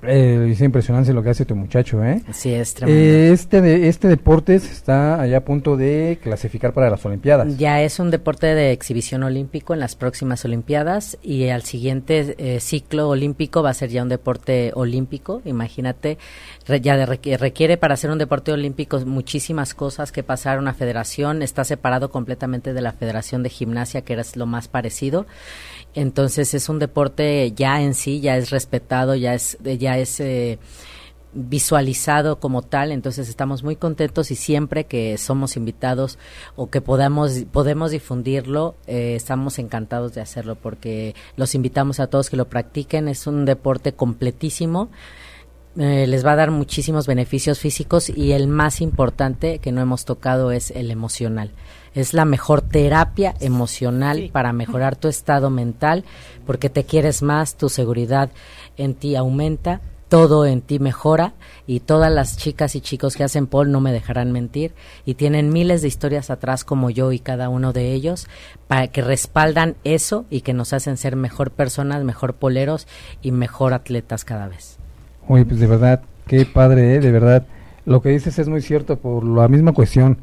eh, 0.03 0.49
es 0.53 0.61
impresionante 0.61 1.13
lo 1.13 1.23
que 1.23 1.31
hace 1.31 1.45
tu 1.45 1.55
muchacho, 1.57 2.03
¿eh? 2.05 2.23
Sí, 2.33 2.53
es 2.53 2.75
tremendo. 2.75 3.01
Eh, 3.03 3.33
este, 3.33 3.61
de, 3.61 3.89
este 3.89 4.09
deporte 4.09 4.55
está 4.55 5.21
allá 5.21 5.39
a 5.39 5.45
punto 5.45 5.77
de 5.77 6.19
clasificar 6.23 6.73
para 6.73 6.91
las 6.91 7.05
Olimpiadas. 7.05 7.57
Ya 7.59 7.83
es 7.83 7.99
un 7.99 8.11
deporte 8.11 8.47
de 8.55 8.73
exhibición 8.73 9.23
olímpico 9.23 9.75
en 9.75 9.81
las 9.81 9.97
próximas 9.97 10.45
Olimpiadas 10.45 11.19
y 11.23 11.49
al 11.49 11.63
siguiente 11.63 12.35
eh, 12.39 12.61
ciclo 12.61 13.09
olímpico 13.09 13.63
va 13.63 13.71
a 13.71 13.75
ser 13.75 13.91
ya 13.91 14.03
un 14.03 14.09
deporte 14.09 14.73
olímpico. 14.75 15.43
Imagínate, 15.45 16.19
re- 16.67 16.81
ya 16.81 16.97
de 16.97 17.07
requ- 17.07 17.39
requiere 17.39 17.77
para 17.77 17.97
ser 17.97 18.11
un 18.11 18.19
deporte 18.19 18.53
olímpico 18.53 18.99
muchísimas 19.01 19.75
cosas 19.75 20.13
que 20.13 20.23
pasar 20.23 20.59
una 20.59 20.75
federación. 20.75 21.43
Está 21.43 21.65
separado 21.65 22.11
completamente 22.11 22.73
de 22.73 22.81
la 22.81 22.93
Federación 22.93 23.43
de 23.43 23.51
Gimnasia, 23.51 24.03
que 24.03 24.13
era 24.15 24.23
lo 24.35 24.47
más 24.47 24.69
parecido. 24.69 25.27
Entonces 25.95 26.55
es 26.55 26.69
un 26.69 26.79
deporte 26.79 27.53
ya 27.53 27.83
en 27.83 27.95
sí, 27.95 28.21
ya 28.21 28.37
es 28.37 28.51
respetado, 28.51 29.15
ya 29.17 29.35
es, 29.35 29.59
ya 29.79 29.90
es 29.99 30.21
eh, 30.21 30.59
visualizado 31.33 32.41
como 32.41 32.63
tal, 32.63 32.91
entonces 32.91 33.29
estamos 33.29 33.63
muy 33.63 33.77
contentos 33.77 34.31
y 34.31 34.35
siempre 34.35 34.85
que 34.85 35.17
somos 35.17 35.57
invitados 35.57 36.19
o 36.57 36.71
que 36.71 36.81
podamos 36.81 37.45
podemos 37.53 37.93
difundirlo, 37.93 38.75
eh, 38.87 39.15
estamos 39.15 39.59
encantados 39.59 40.13
de 40.15 40.21
hacerlo 40.21 40.57
porque 40.57 41.15
los 41.37 41.55
invitamos 41.55 42.01
a 42.01 42.09
todos 42.09 42.31
que 42.31 42.37
lo 42.37 42.49
practiquen, 42.49 43.09
es 43.09 43.27
un 43.27 43.45
deporte 43.45 43.93
completísimo. 43.93 44.89
eh, 45.79 46.07
les 46.09 46.27
va 46.27 46.33
a 46.33 46.37
dar 46.37 46.51
muchísimos 46.51 47.07
beneficios 47.07 47.61
físicos 47.61 48.11
y 48.11 48.33
el 48.33 48.49
más 48.49 48.81
importante 48.81 49.61
que 49.61 49.71
no 49.71 49.81
hemos 49.81 50.05
tocado 50.05 50.51
es 50.51 50.73
el 50.73 50.91
emocional. 50.91 51.53
Es 51.95 52.13
la 52.13 52.25
mejor 52.25 52.61
terapia 52.61 53.35
emocional 53.41 54.31
para 54.33 54.53
mejorar 54.53 54.97
tu 54.97 55.07
estado 55.09 55.49
mental 55.49 56.05
porque 56.45 56.71
te 56.71 56.85
quieres 56.85 57.23
más, 57.23 57.57
tu 57.57 57.69
seguridad 57.69 58.31
en 58.81 58.95
ti 58.95 59.17
aumenta, 59.17 59.81
todo 60.09 60.45
en 60.45 60.61
ti 60.61 60.81
mejora 60.81 61.35
y 61.67 61.81
todas 61.81 62.11
las 62.11 62.37
chicas 62.37 62.75
y 62.75 62.81
chicos 62.81 63.17
que 63.17 63.23
hacen 63.23 63.47
pole 63.47 63.71
no 63.71 63.81
me 63.81 63.93
dejarán 63.93 64.33
mentir 64.33 64.73
y 65.07 65.15
tienen 65.15 65.53
miles 65.53 65.83
de 65.83 65.89
historias 65.89 66.31
atrás 66.31 66.65
como 66.65 66.91
yo 66.91 67.13
y 67.13 67.21
cada 67.21 67.49
uno 67.49 67.73
de 67.73 67.93
ellos 67.93 68.27
para 68.67 68.89
que 68.89 69.03
respaldan 69.03 69.77
eso 69.85 70.27
y 70.29 70.41
que 70.41 70.53
nos 70.53 70.73
hacen 70.73 70.97
ser 70.97 71.15
mejor 71.15 71.53
personas, 71.53 72.03
mejor 72.03 72.35
poleros 72.35 72.89
y 73.23 73.31
mejor 73.31 73.73
atletas 73.73 74.25
cada 74.25 74.49
vez. 74.49 74.79
Oye, 75.29 75.45
pues 75.45 75.61
de 75.61 75.69
verdad, 75.69 76.03
qué 76.27 76.45
padre, 76.45 76.97
¿eh? 76.97 77.01
De 77.01 77.13
verdad. 77.13 77.47
Lo 77.87 78.03
que 78.03 78.11
dices 78.11 78.39
es 78.39 78.49
muy 78.49 78.63
cierto 78.63 78.97
por 78.97 79.25
la 79.25 79.49
misma 79.49 79.73
cuestión 79.73 80.19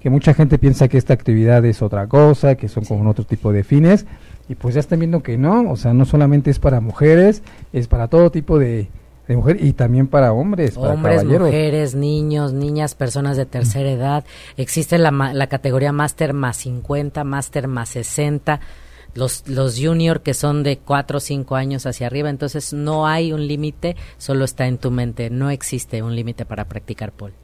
que 0.00 0.10
mucha 0.10 0.34
gente 0.34 0.58
piensa 0.58 0.88
que 0.88 0.98
esta 0.98 1.14
actividad 1.14 1.64
es 1.64 1.82
otra 1.82 2.06
cosa, 2.06 2.54
que 2.56 2.68
son 2.68 2.84
con 2.84 3.06
otro 3.06 3.24
tipo 3.24 3.52
de 3.52 3.64
fines, 3.64 4.06
y 4.48 4.54
pues 4.54 4.74
ya 4.74 4.80
están 4.80 4.98
viendo 5.00 5.22
que 5.22 5.36
no, 5.38 5.70
o 5.70 5.76
sea, 5.76 5.92
no 5.94 6.04
solamente 6.04 6.50
es 6.50 6.58
para 6.58 6.80
mujeres, 6.80 7.42
es 7.72 7.86
para 7.88 8.08
todo 8.08 8.30
tipo 8.30 8.58
de, 8.58 8.88
de 9.26 9.36
mujer 9.36 9.58
y 9.62 9.72
también 9.74 10.06
para 10.06 10.32
hombres, 10.32 10.72
para 10.76 10.94
Hombres, 10.94 11.16
caballeros. 11.18 11.48
mujeres, 11.48 11.94
niños, 11.94 12.52
niñas, 12.54 12.94
personas 12.94 13.36
de 13.36 13.44
tercera 13.46 13.90
edad. 13.90 14.24
Existe 14.56 14.96
la, 14.98 15.10
ma- 15.10 15.34
la 15.34 15.48
categoría 15.48 15.92
Master 15.92 16.32
más 16.32 16.56
50, 16.58 17.24
Master 17.24 17.68
más 17.68 17.90
60, 17.90 18.60
los, 19.14 19.46
los 19.48 19.78
Junior 19.78 20.20
que 20.22 20.32
son 20.34 20.62
de 20.62 20.78
4 20.78 21.18
o 21.18 21.20
5 21.20 21.56
años 21.56 21.84
hacia 21.86 22.06
arriba. 22.06 22.30
Entonces 22.30 22.72
no 22.72 23.06
hay 23.06 23.32
un 23.32 23.46
límite, 23.46 23.96
solo 24.16 24.44
está 24.44 24.66
en 24.66 24.78
tu 24.78 24.90
mente. 24.90 25.28
No 25.28 25.50
existe 25.50 26.02
un 26.02 26.14
límite 26.16 26.44
para 26.46 26.64
practicar 26.66 27.12
pole. 27.12 27.34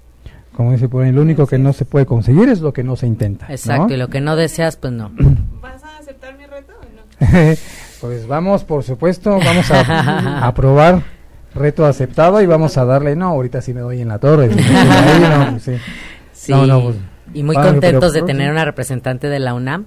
Como 0.57 0.71
dice 0.73 0.89
por 0.89 1.05
lo 1.05 1.21
único 1.21 1.47
que 1.49 1.59
no 1.59 1.73
se 1.73 1.85
puede 1.85 2.07
conseguir 2.07 2.49
es 2.49 2.61
lo 2.61 2.73
que 2.73 2.85
no 2.85 2.95
se 2.97 3.09
intenta. 3.09 3.49
¿no? 3.49 3.53
Exacto, 3.55 3.93
y 3.95 3.97
lo 3.97 4.09
que 4.09 4.21
no 4.21 4.37
deseas, 4.37 4.77
pues 4.77 4.93
no. 4.93 5.11
¿Vas 5.61 5.83
pues 8.01 8.27
vamos, 8.27 8.65
por 8.65 8.83
supuesto, 8.83 9.39
vamos 9.39 9.71
a, 9.71 10.47
a 10.47 10.55
probar 10.55 11.03
reto 11.55 11.87
aceptado 11.87 12.41
y 12.43 12.47
vamos 12.47 12.77
a 12.77 12.85
darle, 12.85 13.17
no, 13.17 13.29
ahorita 13.29 13.63
sí 13.63 13.73
me 13.73 13.81
doy 13.81 14.01
en 14.01 14.09
la 14.09 14.19
torre. 14.19 14.51
si 14.51 14.57
me 14.57 14.63
doy 14.63 14.89
ahí, 14.89 15.21
no, 15.53 15.61
sí. 15.61 15.73
Sí, 16.33 16.53
No, 16.53 16.67
no, 16.67 16.83
pues, 16.83 16.97
y 17.33 17.43
muy 17.43 17.55
contentos 17.57 18.13
pero- 18.13 18.27
de 18.27 18.33
tener 18.33 18.51
una 18.51 18.65
representante 18.65 19.29
de 19.29 19.39
la 19.39 19.55
UNAM. 19.55 19.87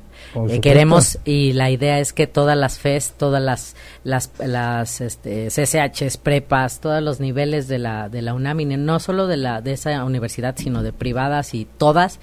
Eh, 0.49 0.59
queremos 0.59 1.19
y 1.23 1.53
la 1.53 1.69
idea 1.69 1.99
es 1.99 2.11
que 2.13 2.25
todas 2.25 2.57
las 2.57 2.79
FES, 2.79 3.13
todas 3.17 3.41
las 3.41 3.75
las, 4.03 4.31
las 4.39 5.01
este, 5.01 5.49
CCHs, 5.49 6.17
prepas, 6.17 6.79
todos 6.79 7.01
los 7.03 7.19
niveles 7.19 7.67
de 7.67 7.77
la 7.79 8.09
de 8.09 8.21
la 8.21 8.33
UNAM 8.33 8.59
y 8.61 8.65
no 8.65 8.99
solo 8.99 9.27
de 9.27 9.37
la 9.37 9.61
de 9.61 9.73
esa 9.73 10.03
universidad, 10.03 10.55
sino 10.57 10.83
de 10.83 10.93
privadas 10.93 11.53
y 11.53 11.65
todas 11.77 12.19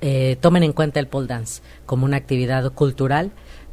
eh, 0.00 0.36
tomen 0.40 0.64
en 0.64 0.72
cuenta 0.72 1.00
el 1.00 1.06
pole 1.06 1.28
dance 1.28 1.62
como 1.86 2.04
una 2.04 2.16
actividad 2.16 2.70
cultural 2.72 3.30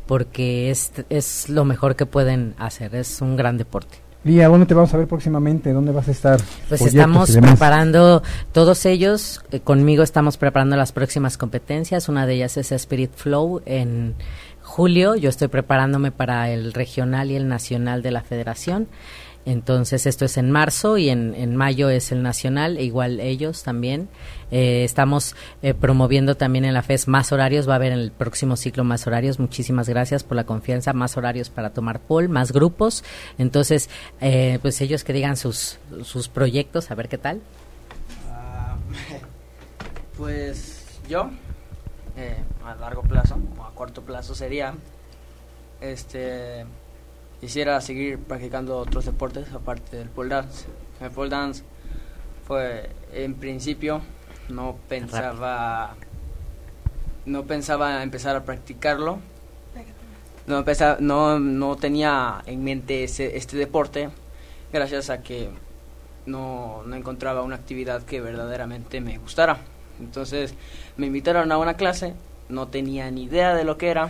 porque 0.10 0.72
es 0.72 0.92
es 1.10 1.50
lo 1.50 1.66
mejor 1.66 1.96
que 1.96 2.08
pueden 2.08 2.56
hacer, 2.58 2.96
es 2.96 3.22
un 3.22 3.36
gran 3.36 3.60
deporte. 3.60 4.00
Lía, 4.24 4.48
¿dónde 4.48 4.66
te 4.66 4.74
vamos 4.74 4.92
a 4.92 4.98
ver 4.98 5.08
próximamente? 5.08 5.72
¿Dónde 5.72 5.92
vas 5.92 6.08
a 6.08 6.12
estar? 6.12 6.42
Pues 6.68 6.82
estamos 6.82 7.38
preparando, 7.38 8.24
todos 8.52 8.88
ellos, 8.88 9.44
eh, 9.52 9.60
conmigo 9.60 10.02
estamos 10.02 10.38
preparando 10.38 10.76
las 10.78 10.94
próximas 10.94 11.38
competencias. 11.38 12.10
Una 12.10 12.26
de 12.26 12.34
ellas 12.34 12.58
es 12.58 12.72
Spirit 12.72 13.12
Flow 13.14 13.62
en 13.68 14.16
julio. 14.64 15.14
Yo 15.14 15.30
estoy 15.30 15.48
preparándome 15.48 16.12
para 16.12 16.50
el 16.50 16.74
regional 16.74 17.30
y 17.30 17.36
el 17.36 17.48
nacional 17.48 18.02
de 18.02 18.10
la 18.10 18.24
federación. 18.24 18.88
Entonces 19.50 20.06
esto 20.06 20.26
es 20.26 20.38
en 20.38 20.52
marzo 20.52 21.00
y 21.00 21.10
en, 21.10 21.34
en 21.34 21.56
mayo 21.56 21.90
es 21.90 22.12
el 22.12 22.22
nacional, 22.22 22.78
e 22.78 22.84
igual 22.84 23.20
ellos 23.20 23.64
también. 23.64 24.08
Eh, 24.52 24.84
estamos 24.84 25.36
eh, 25.64 25.74
promoviendo 25.74 26.38
también 26.38 26.66
en 26.66 26.76
la 26.76 26.84
FES 26.84 27.08
más 27.08 27.32
horarios, 27.32 27.68
va 27.68 27.74
a 27.74 27.76
haber 27.78 27.94
en 27.94 27.98
el 27.98 28.12
próximo 28.12 28.56
ciclo 28.58 28.84
más 28.84 29.08
horarios. 29.08 29.40
Muchísimas 29.40 29.90
gracias 29.90 30.24
por 30.24 30.36
la 30.36 30.44
confianza, 30.44 30.94
más 30.94 31.18
horarios 31.18 31.50
para 31.50 31.72
tomar 31.72 32.00
pole, 32.00 32.28
más 32.28 32.52
grupos. 32.52 33.04
Entonces, 33.40 33.90
eh, 34.22 34.60
pues 34.62 34.80
ellos 34.82 35.04
que 35.04 35.14
digan 35.14 35.36
sus, 35.36 35.80
sus 36.04 36.28
proyectos, 36.28 36.92
a 36.92 36.96
ver 36.96 37.10
qué 37.10 37.18
tal. 37.18 37.42
Ah, 38.32 38.78
pues 40.16 40.86
yo, 41.10 41.32
eh, 42.16 42.38
a 42.64 42.76
largo 42.76 43.02
plazo 43.02 43.40
o 43.58 43.64
a 43.64 43.74
corto 43.74 44.04
plazo 44.04 44.36
sería, 44.36 44.76
este, 45.82 46.66
quisiera 47.40 47.80
seguir 47.82 48.20
practicando 48.20 48.78
otros 48.78 49.06
deportes 49.06 49.52
aparte 49.54 49.98
del 49.98 50.10
pole 50.10 50.30
dance. 50.30 50.66
El 51.02 51.12
pole 51.12 51.30
dance 51.30 51.64
fue, 52.48 52.90
en 53.14 53.36
principio, 53.36 54.02
no 54.50 54.76
pensaba, 54.88 55.96
no 57.26 57.44
pensaba 57.44 58.04
empezar 58.04 58.36
a 58.36 58.44
practicarlo. 58.44 59.20
No, 60.48 60.58
empeza- 60.64 60.98
no, 61.00 61.40
no 61.40 61.76
tenía 61.76 62.42
en 62.48 62.64
mente 62.64 63.04
ese, 63.04 63.38
este 63.38 63.56
deporte 63.56 64.10
gracias 64.74 65.10
a 65.12 65.22
que 65.22 65.50
no, 66.26 66.82
no 66.86 66.96
encontraba 66.96 67.44
una 67.44 67.56
actividad 67.56 68.02
que 68.04 68.20
verdaderamente 68.20 69.00
me 69.00 69.18
gustara. 69.20 69.60
Entonces 70.00 70.56
me 70.98 71.06
invitaron 71.08 71.52
a 71.52 71.58
una 71.58 71.76
clase 71.76 72.14
no 72.50 72.68
tenía 72.68 73.12
ni 73.12 73.26
idea 73.26 73.54
de 73.54 73.64
lo 73.64 73.78
que 73.78 73.90
era. 73.90 74.10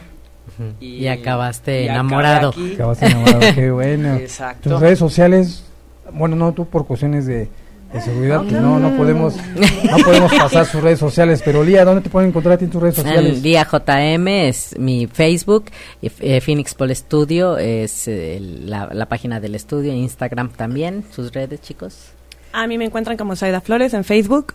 Ujú. 0.58 0.74
Y 0.80 1.08
acabaste 1.08 1.84
y 1.84 1.88
enamorado. 1.88 2.54
Acabaste 2.74 3.06
enamorado, 3.08 3.40
qué 3.56 3.72
bueno. 3.72 4.16
Exacto. 4.16 4.70
Tus 4.70 4.80
redes 4.80 5.00
sociales, 5.00 5.64
bueno, 6.12 6.36
no 6.36 6.54
tú 6.54 6.66
por 6.66 6.86
cuestiones 6.86 7.26
de, 7.26 7.48
de 7.94 8.02
seguridad, 8.02 8.42
pues 8.42 8.54
no, 8.54 8.80
no 8.80 8.96
podemos, 8.98 9.36
no 9.36 9.98
podemos 10.04 10.34
pasar 10.34 10.66
sus 10.66 10.82
redes 10.82 11.00
sociales, 11.00 11.42
pero 11.44 11.64
Lía, 11.64 11.86
¿dónde 11.86 12.02
te 12.02 12.10
pueden 12.10 12.30
encontrar 12.30 12.54
a 12.54 12.58
ti 12.58 12.66
en 12.66 12.72
tus 12.72 12.82
redes 12.82 12.96
sociales? 12.96 13.36
El 13.36 13.42
día 13.42 13.66
JM 13.72 14.28
es 14.28 14.78
mi 14.78 15.08
Facebook, 15.08 15.66
y, 16.02 16.12
eh, 16.20 16.40
Phoenix 16.42 16.74
Pol 16.76 16.96
Studio 16.96 17.58
es 17.58 18.08
eh, 18.08 18.40
la, 18.42 18.90
la 18.92 19.08
página 19.08 19.40
del 19.40 19.56
estudio, 19.56 19.92
Instagram 19.94 20.50
también, 20.50 21.04
sus 21.12 21.32
redes 21.34 21.62
chicos. 21.62 22.12
A 22.54 22.68
mí 22.68 22.78
me 22.78 22.86
encuentran 22.86 23.18
como 23.18 23.36
Saida 23.36 23.62
Flores 23.62 23.94
en 23.94 24.04
Facebook. 24.04 24.54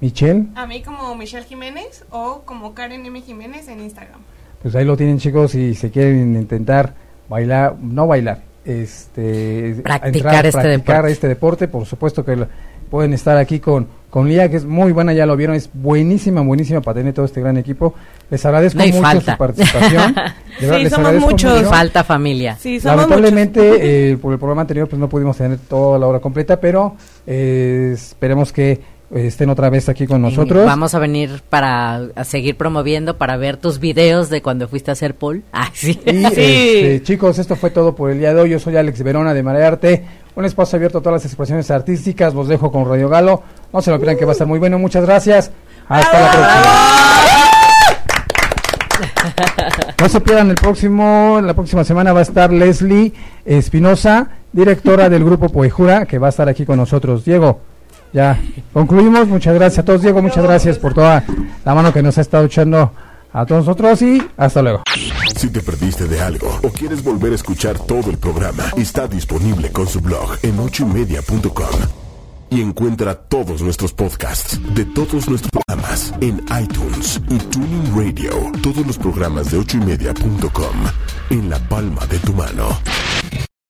Michelle, 0.00 0.46
A 0.54 0.64
mí 0.66 0.80
como 0.82 1.14
Michelle 1.16 1.44
Jiménez 1.44 2.04
o 2.10 2.42
como 2.44 2.72
Karen 2.72 3.04
M. 3.04 3.20
Jiménez 3.20 3.66
en 3.68 3.80
Instagram. 3.80 4.20
Pues 4.62 4.74
ahí 4.74 4.84
lo 4.84 4.96
tienen 4.96 5.18
chicos 5.18 5.54
y 5.54 5.74
si 5.74 5.90
quieren 5.90 6.34
intentar 6.36 6.94
bailar, 7.28 7.76
no 7.80 8.06
bailar, 8.06 8.42
este 8.64 9.76
Practicar 9.82 10.46
este 10.46 10.58
practicar 10.60 10.96
deporte. 10.96 11.12
este 11.12 11.28
deporte, 11.28 11.68
por 11.68 11.86
supuesto 11.86 12.24
que 12.24 12.36
lo- 12.36 12.48
pueden 12.90 13.12
estar 13.12 13.36
aquí 13.36 13.60
con 13.60 13.86
con 14.08 14.26
Lía, 14.26 14.48
que 14.50 14.56
es 14.56 14.64
muy 14.64 14.90
buena, 14.92 15.12
ya 15.12 15.26
lo 15.26 15.36
vieron, 15.36 15.54
es 15.54 15.68
buenísima, 15.74 16.40
buenísima 16.40 16.80
para 16.80 16.94
tener 16.94 17.12
todo 17.12 17.26
este 17.26 17.42
gran 17.42 17.58
equipo. 17.58 17.92
Les 18.30 18.42
agradezco 18.46 18.78
No, 18.78 18.86
mucho 18.86 19.02
falta. 19.02 19.32
su 19.32 19.38
participación. 19.38 20.14
De 20.60 20.66
verdad, 20.66 20.76
Sí, 20.78 20.82
les 20.84 20.92
somos 20.94 21.14
muchos. 21.16 21.56
mucho. 21.58 21.68
Falta 21.68 22.02
familia. 22.04 22.56
Sí, 22.58 22.80
somos 22.80 22.96
Lamentablemente, 22.96 24.12
eh, 24.12 24.16
por 24.16 24.32
el 24.32 24.38
programa 24.38 24.62
anterior, 24.62 24.88
pues 24.88 24.98
no 24.98 25.10
pudimos 25.10 25.36
tener 25.36 25.58
toda 25.58 25.98
la 25.98 26.06
hora 26.06 26.20
completa, 26.20 26.58
pero 26.58 26.96
eh, 27.26 27.90
esperemos 27.92 28.50
que 28.50 28.80
estén 29.10 29.50
otra 29.50 29.70
vez 29.70 29.88
aquí 29.88 30.06
con 30.06 30.22
nosotros. 30.22 30.64
Vamos 30.64 30.94
a 30.94 30.98
venir 30.98 31.42
para 31.48 32.08
a 32.14 32.24
seguir 32.24 32.56
promoviendo, 32.56 33.16
para 33.16 33.36
ver 33.36 33.56
tus 33.56 33.78
videos 33.78 34.30
de 34.30 34.42
cuando 34.42 34.68
fuiste 34.68 34.90
a 34.90 34.92
hacer 34.92 35.14
pool. 35.14 35.42
Ah, 35.52 35.70
sí. 35.72 35.98
Y 36.04 36.24
este, 36.24 37.02
chicos, 37.02 37.38
esto 37.38 37.56
fue 37.56 37.70
todo 37.70 37.94
por 37.94 38.10
el 38.10 38.18
día 38.18 38.32
de 38.32 38.40
hoy. 38.40 38.50
Yo 38.50 38.60
soy 38.60 38.76
Alex 38.76 39.02
Verona 39.02 39.34
de 39.34 39.42
Marea 39.42 39.68
Arte. 39.68 40.04
Un 40.36 40.44
espacio 40.44 40.76
abierto 40.76 40.98
a 40.98 41.00
todas 41.00 41.22
las 41.22 41.24
expresiones 41.24 41.68
artísticas. 41.70 42.32
Los 42.32 42.46
dejo 42.46 42.70
con 42.70 42.88
Radio 42.88 43.08
Galo. 43.08 43.42
No 43.72 43.82
se 43.82 43.90
lo 43.90 43.96
pierdan 43.98 44.16
que 44.16 44.24
va 44.24 44.30
a 44.30 44.34
estar 44.34 44.46
muy 44.46 44.60
bueno. 44.60 44.78
Muchas 44.78 45.04
gracias. 45.04 45.50
Hasta 45.88 46.20
la 46.20 46.30
próxima. 46.30 47.08
No 50.00 50.08
se 50.08 50.20
pierdan 50.20 50.50
el 50.50 50.54
próximo, 50.54 51.40
la 51.42 51.54
próxima 51.54 51.84
semana 51.84 52.12
va 52.12 52.20
a 52.20 52.22
estar 52.22 52.52
Leslie 52.52 53.12
Espinosa, 53.44 54.28
directora 54.52 55.08
del 55.08 55.24
grupo 55.24 55.48
Poejura, 55.48 56.06
que 56.06 56.18
va 56.18 56.28
a 56.28 56.30
estar 56.30 56.48
aquí 56.48 56.64
con 56.64 56.76
nosotros. 56.76 57.24
Diego, 57.24 57.60
ya 58.12 58.40
concluimos. 58.72 59.28
Muchas 59.28 59.54
gracias 59.54 59.80
a 59.80 59.84
todos. 59.84 60.02
Diego, 60.02 60.22
muchas 60.22 60.44
gracias 60.44 60.78
por 60.78 60.94
toda 60.94 61.24
la 61.64 61.74
mano 61.74 61.92
que 61.92 62.02
nos 62.02 62.18
ha 62.18 62.20
estado 62.20 62.44
echando 62.44 62.92
a 63.32 63.46
todos 63.46 63.66
nosotros 63.66 64.00
y 64.02 64.22
hasta 64.36 64.62
luego. 64.62 64.82
Si 65.36 65.50
te 65.50 65.60
perdiste 65.60 66.06
de 66.06 66.20
algo 66.20 66.58
o 66.62 66.70
quieres 66.70 67.02
volver 67.04 67.32
a 67.32 67.34
escuchar 67.36 67.78
todo 67.78 68.10
el 68.10 68.18
programa, 68.18 68.64
está 68.76 69.06
disponible 69.06 69.70
con 69.70 69.86
su 69.86 70.00
blog 70.00 70.36
en 70.42 70.58
ochoymedia.com. 70.58 71.80
Y 72.50 72.62
encuentra 72.62 73.14
todos 73.14 73.60
nuestros 73.60 73.92
podcasts 73.92 74.58
de 74.74 74.86
todos 74.86 75.28
nuestros 75.28 75.50
programas 75.50 76.14
en 76.22 76.42
iTunes 76.60 77.20
y 77.28 77.38
Tuning 77.38 77.94
Radio. 77.94 78.30
Todos 78.62 78.86
los 78.86 78.96
programas 78.96 79.50
de 79.50 79.58
ochoymedia.com 79.58 80.76
en 81.28 81.50
la 81.50 81.58
palma 81.68 82.06
de 82.06 82.18
tu 82.20 82.32
mano. 82.32 82.68